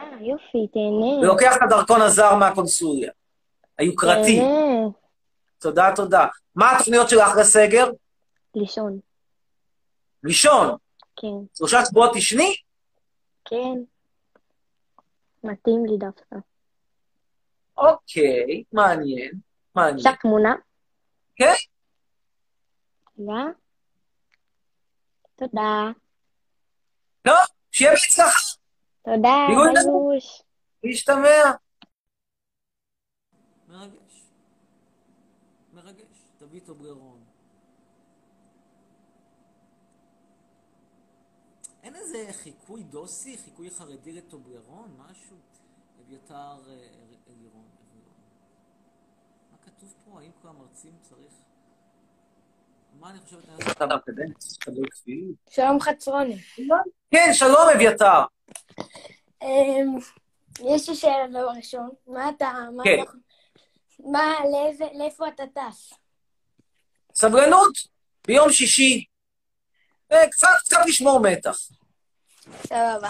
אה, 0.00 0.06
יופי, 0.20 0.66
תהנה. 0.72 1.20
ולוקח 1.22 1.56
את 1.56 1.62
הדרכון 1.62 2.00
הזר 2.02 2.34
מהקונסוליה. 2.34 3.10
היוקרתי. 3.78 4.40
תהנה. 4.40 4.88
תודה, 5.58 5.92
תודה. 5.96 6.26
מה 6.54 6.76
התוכניות 6.76 7.08
שלך 7.08 7.36
לסגר? 7.36 7.90
לישון. 8.54 8.98
לישון. 10.24 10.76
כן, 11.16 11.56
שלושה 11.58 11.84
שבועות 11.84 12.10
תשני? 12.14 12.54
כן. 13.44 13.84
מתאים 15.44 15.86
לי 15.86 15.98
דווקא. 15.98 16.36
אוקיי, 17.76 18.64
מעניין. 18.72 19.32
מעניין. 19.74 19.96
אפשר 19.98 20.14
תמונה? 20.22 20.54
כן. 21.36 21.52
תודה. 23.16 23.42
תודה. 25.36 25.90
לא, 27.24 27.34
שיהיה 27.70 27.90
בהצלחה, 27.92 28.38
תודה, 29.04 29.46
ביוש. 29.48 30.42
להשתמע. 30.84 31.42
מרגש. 33.68 34.22
מרגש. 35.72 36.18
תביא 36.38 36.60
טובלרון. 36.60 37.13
אין 37.13 37.13
איזה 42.14 42.32
חיקוי 42.32 42.82
דוסי, 42.82 43.38
חיקוי 43.44 43.70
חרדי 43.70 44.12
לטובלרון, 44.12 44.96
משהו? 44.98 45.36
אביתר 46.00 46.34
אה, 46.34 46.74
אלירון. 47.28 47.66
אלירון. 47.92 48.14
מה 49.50 49.58
כתוב 49.62 49.94
פה? 50.04 50.20
האם 50.20 50.30
כל 50.42 50.48
המרצים 50.48 50.92
צריך... 51.02 51.32
מה 53.00 53.10
אני 53.10 53.18
חושבת... 53.18 53.44
שלום 55.50 55.80
חצרוני. 55.80 56.36
כן, 57.10 57.30
שלום 57.32 57.68
אביתר. 57.74 58.22
אמ, 59.42 59.98
יש 60.60 60.88
לי 60.88 60.94
שאלה 60.94 61.26
דבר 61.30 61.50
ראשון. 61.56 61.90
מה 62.06 62.28
אתה... 62.28 62.52
מה 62.76 62.84
כן. 62.84 63.02
אתה... 63.02 63.12
מה, 63.98 64.34
לאיפה 64.98 65.28
אתה 65.28 65.42
טס? 65.54 65.92
סבלנות, 67.14 67.78
ביום 68.26 68.52
שישי. 68.52 69.04
אה, 70.12 70.28
קצת, 70.30 70.48
קצת 70.64 70.78
לשמור 70.86 71.20
מתח. 71.20 71.58
סבבה. 72.52 73.08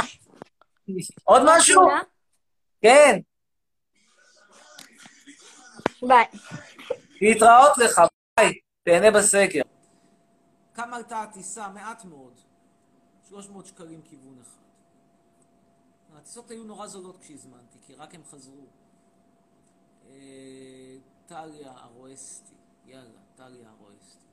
עוד 1.24 1.42
משהו? 1.46 1.82
כן, 2.80 3.20
ביי. 6.08 6.24
להתראות 7.20 7.78
לך, 7.78 8.00
ביי. 8.40 8.52
תהנה 8.84 9.10
בסגר. 9.10 9.62
כמה 10.74 10.96
עלתה 10.96 11.22
הטיסה? 11.22 11.68
מעט 11.68 12.04
מאוד. 12.04 12.40
300 13.28 13.66
שקלים 13.66 14.02
כיוון 14.02 14.38
אחד. 14.42 14.64
הטיסות 16.18 16.50
היו 16.50 16.64
נורא 16.64 16.86
זולות 16.86 17.18
כשהזמנתי, 17.20 17.78
כי 17.86 17.94
רק 17.94 18.14
הם 18.14 18.24
חזרו. 18.24 18.66
אה, 20.08 20.96
טליה 21.26 21.72
ארואסטי, 21.72 22.54
יאללה, 22.86 23.20
טליה 23.36 23.68
ארואסטי. 23.68 24.23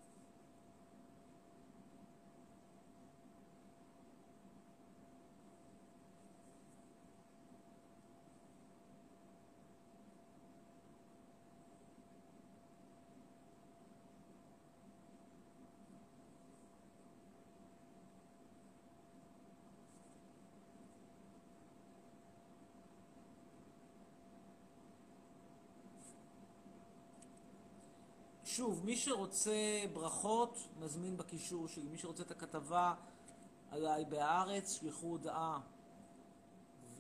שוב, 28.56 28.86
מי 28.86 28.98
שרוצה 28.98 29.84
ברכות, 29.94 30.68
מזמין 30.80 31.18
בקישור 31.18 31.68
שלי. 31.68 31.90
מי 31.90 31.98
שרוצה 31.98 32.24
את 32.24 32.32
הכתבה 32.32 32.96
עליי 33.70 34.06
בהארץ, 34.06 34.72
שלחו 34.72 35.08
הודעה. 35.08 35.62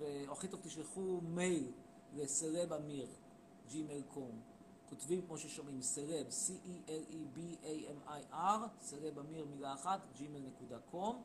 או 0.02 0.32
הכי 0.32 0.48
טוב 0.48 0.60
תשלחו 0.64 1.20
מייל 1.24 1.72
לסלב 2.14 2.74
אמיר, 2.74 3.08
gmail.com. 3.70 4.36
כותבים 4.90 5.22
כמו 5.22 5.38
ששומעים, 5.38 5.82
סלב, 5.82 6.28
C-E-L-E-B-A-M-I-R, 6.30 8.68
סלב 8.82 9.20
אמיר 9.20 9.46
מילה 9.46 9.74
אחת, 9.74 10.02
gmail.com. 10.16 11.16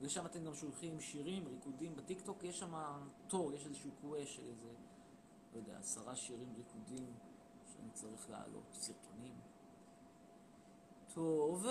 ושם 0.00 0.26
אתם 0.26 0.44
גם 0.44 0.54
שולחים 0.54 1.00
שירים, 1.00 1.48
ריקודים 1.48 1.96
בטיקטוק, 1.96 2.44
יש 2.44 2.58
שם 2.58 2.74
תור, 3.26 3.52
יש 3.52 3.66
איזשהו 3.66 3.90
קווה 4.00 4.26
של 4.26 4.48
איזה, 4.48 4.72
לא 5.52 5.58
יודע, 5.58 5.78
עשרה 5.78 6.16
שירים 6.16 6.52
ריקודים 6.56 7.14
שאני 7.80 7.90
צריך 7.92 8.30
להעלות, 8.30 8.72
סרטונים. 8.72 9.34
טוב, 11.14 11.66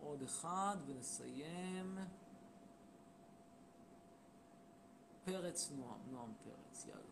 עוד 0.00 0.22
אחד 0.22 0.76
ונסיים. 0.86 1.98
פרץ 5.24 5.70
נועם, 5.76 5.98
נועם 6.10 6.32
פרץ, 6.44 6.86
יאללה. 6.86 7.02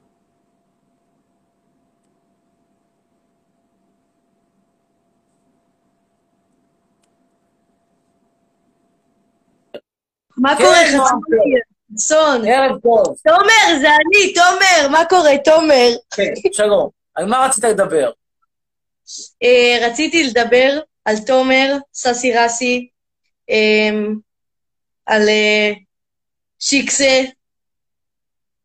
מה 10.36 10.56
כן, 10.58 10.64
קורה, 10.64 10.76
חצי? 10.86 12.50
ערב 12.52 12.80
טוב. 12.80 13.16
תומר, 13.24 13.80
זה 13.80 13.88
אני, 13.88 14.34
תומר, 14.34 14.88
מה 14.90 15.04
קורה, 15.08 15.32
תומר? 15.44 15.88
כן, 16.10 16.32
שלום. 16.52 16.95
על 17.16 17.26
מה 17.26 17.46
רצית 17.46 17.64
לדבר? 17.64 18.10
אה, 19.42 19.88
רציתי 19.88 20.24
לדבר 20.24 20.80
על 21.04 21.14
תומר 21.26 21.76
ססי 21.94 22.34
רסי, 22.36 22.88
אה, 23.50 23.90
על 25.06 25.28
אה, 25.28 25.72
שיקסה, 26.58 27.22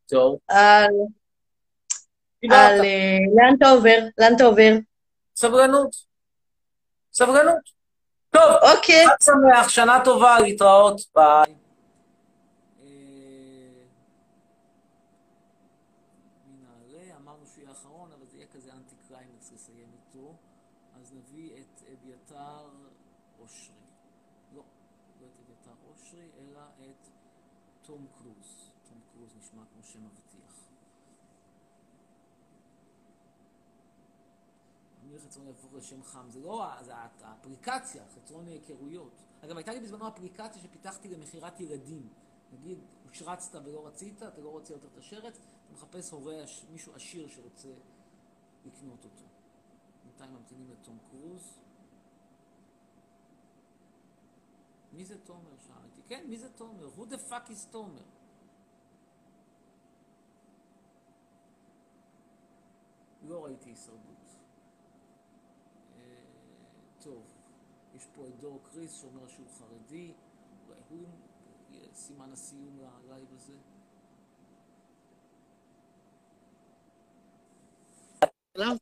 טוב. 0.09 0.39
על... 0.47 0.87
על... 2.51 2.81
לאן 3.35 3.55
אתה 3.57 3.69
עובר? 3.69 3.97
לאן 4.17 4.35
אתה 4.35 4.43
עובר? 4.43 4.71
סבלנות. 5.35 5.95
סבלנות. 7.13 7.81
טוב, 8.29 8.51
אוקיי. 8.61 9.07
חג 9.07 9.15
שמח, 9.25 9.69
שנה 9.69 10.01
טובה, 10.03 10.39
להתראות. 10.39 11.01
ביי. 11.15 11.25
אה, 11.25 11.55
מי 16.47 16.57
נעלה? 16.57 17.15
אמרנו 17.21 17.45
שהוא 17.53 17.63
יהיה 17.63 17.69
האחרון, 17.69 18.09
אבל 18.11 18.25
זה 18.31 18.37
יהיה 18.37 18.47
כזה 18.53 18.69
אנטי 18.73 18.95
קליימקס 19.07 19.51
לסיים 19.53 19.87
איתו. 19.93 20.35
אז 21.01 21.13
נביא 21.13 21.50
את 21.61 21.83
אביתר 21.93 22.69
אושרי. 23.39 23.75
לא, 24.53 24.63
לא 25.21 25.27
את 25.27 25.39
אביתר 25.45 25.75
אושרי, 25.89 26.29
אלא 26.37 26.61
את 26.79 27.07
תום 27.81 28.07
קרוז. 28.17 28.71
תום 28.89 28.99
קרוז 29.13 29.35
נשמע 29.37 29.63
כמו 29.73 29.83
שם 29.83 30.05
מבטיח. 30.05 30.67
אמיר 35.03 35.19
חצרוני 35.19 35.49
יהפוך 35.49 35.73
לשם 35.73 36.03
חם. 36.03 36.29
זה 36.29 36.39
לא, 36.39 36.71
זה 36.81 36.95
האפליקציה, 36.95 38.03
חצרוני 38.15 38.51
היכרויות. 38.51 39.23
אגב, 39.41 39.57
הייתה 39.57 39.73
לי 39.73 39.79
בזמנו 39.79 40.07
אפליקציה 40.07 40.61
שפיתחתי 40.61 41.07
למכירת 41.07 41.59
ילדים. 41.59 42.09
נגיד, 42.53 42.79
הושרצת 43.09 43.61
ולא 43.63 43.87
רצית, 43.87 44.23
אתה 44.23 44.41
לא 44.41 44.49
רוצה 44.49 44.73
יותר 44.73 44.87
את 44.87 44.97
השרץ, 44.97 45.35
אתה 45.35 45.73
מחפש 45.73 46.11
הורה, 46.11 46.43
מישהו 46.71 46.95
עשיר 46.95 47.27
שרוצה 47.27 47.69
לקנות 48.65 49.03
אותו. 49.03 49.30
בינתיים 50.21 50.33
ממתינים 50.39 50.69
לתום 50.69 50.97
קרוז. 51.09 51.59
מי 54.93 55.05
זה 55.05 55.25
תומר? 55.25 55.57
שאלתי. 55.67 56.01
כן, 56.07 56.25
מי 56.29 56.37
זה 56.37 56.49
תומר? 56.49 56.89
Who 56.97 57.01
the 57.01 57.29
fuck 57.29 57.49
is 57.49 57.71
תומר? 57.71 58.03
לא 63.23 63.45
ראיתי 63.45 63.69
הישרדות. 63.69 64.37
אה, 65.95 66.01
טוב, 66.99 67.23
יש 67.95 68.05
פה 68.15 68.27
את 68.27 68.39
דור 68.39 68.59
קריס 68.63 68.93
שאומר 68.93 69.27
שהוא 69.27 69.47
חרדי, 69.49 70.13
אולי 70.67 70.79
הוא 70.89 71.07
סימן 71.93 72.31
הסיום 72.31 72.79
ללייב 72.79 73.33
הזה. 73.33 73.57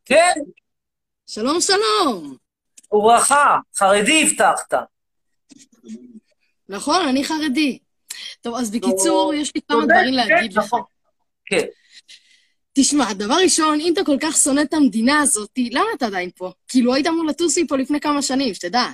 כן, 0.05 0.33
שלום, 1.31 1.61
שלום. 1.61 2.35
וברכה. 2.91 3.57
חרדי 3.77 4.23
הבטחת. 4.23 4.73
נכון, 6.69 7.07
אני 7.07 7.23
חרדי. 7.23 7.79
טוב, 8.41 8.55
אז 8.55 8.71
בקיצור, 8.71 9.33
יש 9.33 9.51
לי 9.55 9.61
כמה 9.67 9.85
דברים 9.85 10.13
כן, 10.13 10.13
להגיד 10.13 10.53
לך. 10.53 10.65
נכון. 10.65 10.81
כן. 11.45 11.65
תשמע, 12.73 13.13
דבר 13.13 13.35
ראשון, 13.43 13.79
אם 13.79 13.93
אתה 13.93 14.03
כל 14.03 14.17
כך 14.21 14.37
שונא 14.37 14.61
את 14.61 14.73
המדינה 14.73 15.19
הזאת, 15.19 15.49
למה 15.71 15.85
אתה 15.97 16.05
עדיין 16.05 16.29
פה? 16.35 16.51
כאילו, 16.67 16.93
היית 16.93 17.07
אמור 17.07 17.25
לטוס 17.25 17.57
מפה 17.57 17.77
לפני 17.77 17.99
כמה 17.99 18.21
שנים, 18.21 18.53
שתדע. 18.53 18.85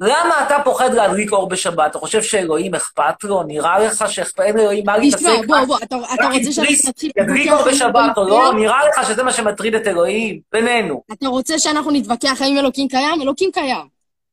למה 0.00 0.46
אתה 0.46 0.56
פוחד 0.64 0.94
להדליק 0.94 1.32
אור 1.32 1.48
בשבת? 1.48 1.90
אתה 1.90 1.98
חושב 1.98 2.22
שאלוהים 2.22 2.74
אכפת 2.74 3.24
לו? 3.24 3.42
נראה 3.42 3.78
לך 3.78 4.04
שאין 4.08 4.56
לאלוהים 4.56 4.84
מה 4.86 4.98
להתעסק? 4.98 5.26
תשמע, 5.26 5.46
בוא, 5.46 5.64
בוא, 5.66 5.78
אתה 5.82 5.96
אתה 6.14 6.26
רוצה 6.26 6.52
שאנחנו 6.52 6.64
תריס 6.64 6.86
נתחיל 6.86 7.10
ידליק 7.16 7.52
אור 7.52 7.62
בשבת 7.62 8.16
או 8.16 8.28
לא? 8.28 8.40
קיים? 8.50 8.58
נראה 8.62 8.78
לך 8.88 9.08
שזה 9.08 9.22
מה 9.22 9.32
שמטריד 9.32 9.74
את 9.74 9.86
אלוהים? 9.86 10.40
בינינו. 10.52 11.02
אתה 11.12 11.28
רוצה 11.28 11.58
שאנחנו 11.58 11.90
נתווכח 11.90 12.42
האם 12.42 12.58
אלוקים 12.58 12.88
קיים? 12.88 13.22
אלוקים 13.22 13.50
קיים. 13.52 13.86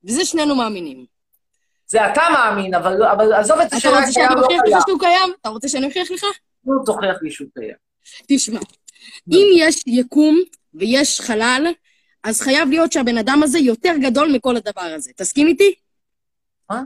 וזה 0.06 0.26
שנינו 0.26 0.56
מאמינים. 0.56 1.06
זה 1.88 2.08
אתה 2.08 2.22
מאמין, 2.34 2.74
אבל 2.74 3.04
אבל 3.04 3.34
עזוב 3.34 3.60
את 3.60 3.68
אתה 3.68 3.76
השאלה 3.76 3.94
רוצה 3.96 4.08
אם 4.08 4.12
שאני 4.12 4.28
קיים 4.28 4.38
או 4.38 4.42
לא 4.42 4.46
אוכיח 4.46 4.62
קיים. 4.64 4.78
לך 4.78 4.84
שהוא 4.88 5.00
קיים? 5.00 5.34
אתה 5.42 5.50
רוצה 5.50 5.68
שאני 5.68 5.86
אוכיח 5.86 6.12
לך? 6.12 6.26
נו, 6.66 6.74
תוכיח 6.86 7.16
לי 7.22 7.32
שהוא 7.32 7.48
קיים. 7.60 7.76
תשמע, 8.28 8.60
אם 9.32 9.48
יש 9.58 9.84
יקום 9.88 10.40
ויש 10.74 11.22
חלל, 11.22 11.68
אז 12.24 12.42
חייב 12.42 12.70
להיות 12.70 12.92
שהבן 12.92 13.18
אדם 13.18 13.44
הזה 13.44 13.60
יותר 13.60 13.94
גדול 14.02 14.32
מכל 14.36 14.56
הדבר 14.58 14.82
הזה. 14.82 15.12
תסכים 15.16 15.48
איתי? 15.48 15.76
מה? 16.70 16.82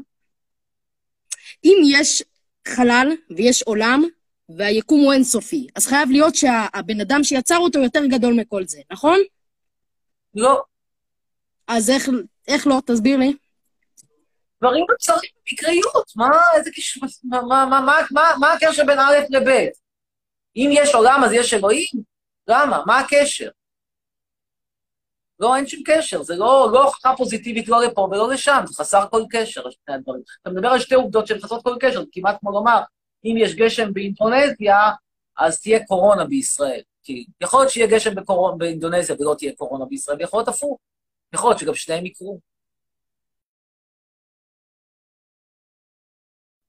אם 1.63 1.77
יש 1.85 2.23
חלל 2.67 3.11
ויש 3.29 3.63
עולם, 3.63 4.03
והיקום 4.49 4.99
הוא 4.99 5.13
אינסופי, 5.13 5.67
אז 5.75 5.87
חייב 5.87 6.09
להיות 6.09 6.35
שהבן 6.35 7.01
אדם 7.01 7.23
שיצר 7.23 7.57
אותו 7.57 7.79
יותר 7.79 8.05
גדול 8.05 8.33
מכל 8.33 8.67
זה, 8.67 8.81
נכון? 8.91 9.19
לא. 10.35 10.63
אז 11.67 11.89
איך, 11.89 12.09
איך 12.47 12.67
לא? 12.67 12.81
תסביר 12.85 13.17
לי. 13.17 13.33
דברים 14.61 14.85
נוצרים 14.89 15.31
במקריות. 15.51 16.11
מה, 16.15 16.29
איזה 16.55 16.71
קשר, 16.71 16.99
מה, 17.23 17.41
מה, 17.41 17.65
מה, 17.65 17.81
מה, 17.81 18.01
מה, 18.11 18.21
מה 18.39 18.53
הקשר 18.53 18.85
בין 18.85 18.99
א' 18.99 19.15
לב'? 19.29 19.69
אם 20.55 20.69
יש 20.73 20.93
עולם 20.95 21.21
אז 21.25 21.31
יש 21.33 21.53
אלוהים? 21.53 21.87
למה? 22.47 22.83
מה 22.87 22.99
הקשר? 22.99 23.49
לא, 25.39 25.55
אין 25.55 25.67
שום 25.67 25.81
קשר. 25.85 26.23
זה 26.23 26.35
לא, 26.35 26.69
לא 26.73 26.83
הוכחה 26.83 27.13
פוזיטיבית 27.17 27.67
לא 27.67 27.81
לפה 27.83 28.01
ולא 28.11 28.29
לשם, 28.29 28.63
זה 28.65 28.73
חסר 28.73 29.05
כל 29.11 29.23
קשר, 29.29 29.61
שני 29.69 29.95
הדברים. 29.95 30.21
אתה 30.41 30.49
מדבר 30.49 30.67
על 30.67 30.79
שתי 30.79 30.95
עובדות 30.95 31.27
שהן 31.27 31.39
חסרות 31.39 31.63
כל 31.63 31.75
קשר, 31.79 31.99
זה 31.99 32.05
כמעט 32.11 32.39
כמו 32.39 32.51
לומר, 32.51 32.81
אם 33.25 33.35
יש 33.37 33.55
גשם 33.55 33.93
באינדונזיה, 33.93 34.77
אז 35.37 35.61
תהיה 35.61 35.85
קורונה 35.85 36.25
בישראל. 36.25 36.81
כי 37.03 37.25
יכול 37.41 37.59
להיות 37.59 37.71
שיהיה 37.71 37.87
גשם 37.87 38.15
בקורונה, 38.15 38.57
באינדונזיה 38.57 39.15
ולא 39.19 39.35
תהיה 39.37 39.55
קורונה 39.55 39.85
בישראל, 39.85 40.17
ויכול 40.19 40.39
להיות 40.39 40.47
הפוך. 40.47 40.79
יכול 41.33 41.49
להיות 41.49 41.59
שגם 41.59 41.75
שניהם 41.75 42.05
יקרו. 42.05 42.39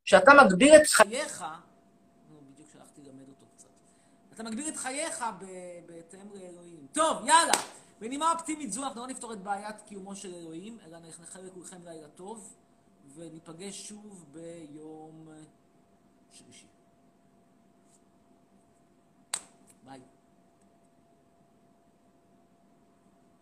כשאתה 0.04 0.30
מגביר 0.44 0.76
את 0.76 0.86
חייך, 0.86 1.44
בדיוק 2.52 2.68
שלחתי 2.72 3.00
ללמד 3.00 3.28
אותו 3.28 3.46
קצת. 3.56 3.68
אתה 4.34 4.42
מגביר 4.42 4.68
את 4.68 4.76
חייך 4.76 5.24
בהתאם 5.86 6.28
לאלוהים. 6.34 6.86
טוב, 6.92 7.26
יאללה. 7.26 7.52
בנימה 8.00 8.32
אופטימית 8.32 8.72
זו 8.72 8.84
אנחנו 8.84 9.00
לא 9.00 9.06
נפתור 9.06 9.32
את 9.32 9.42
בעיית 9.42 9.80
קיומו 9.80 10.16
של 10.16 10.34
אלוהים, 10.34 10.78
אלא 10.86 10.98
נאחל 10.98 11.40
לכולכם 11.40 11.82
לילה 11.84 12.08
טוב, 12.08 12.54
וניפגש 13.14 13.88
שוב 13.88 14.24
ביום 14.32 15.28
שלישי. 16.32 16.66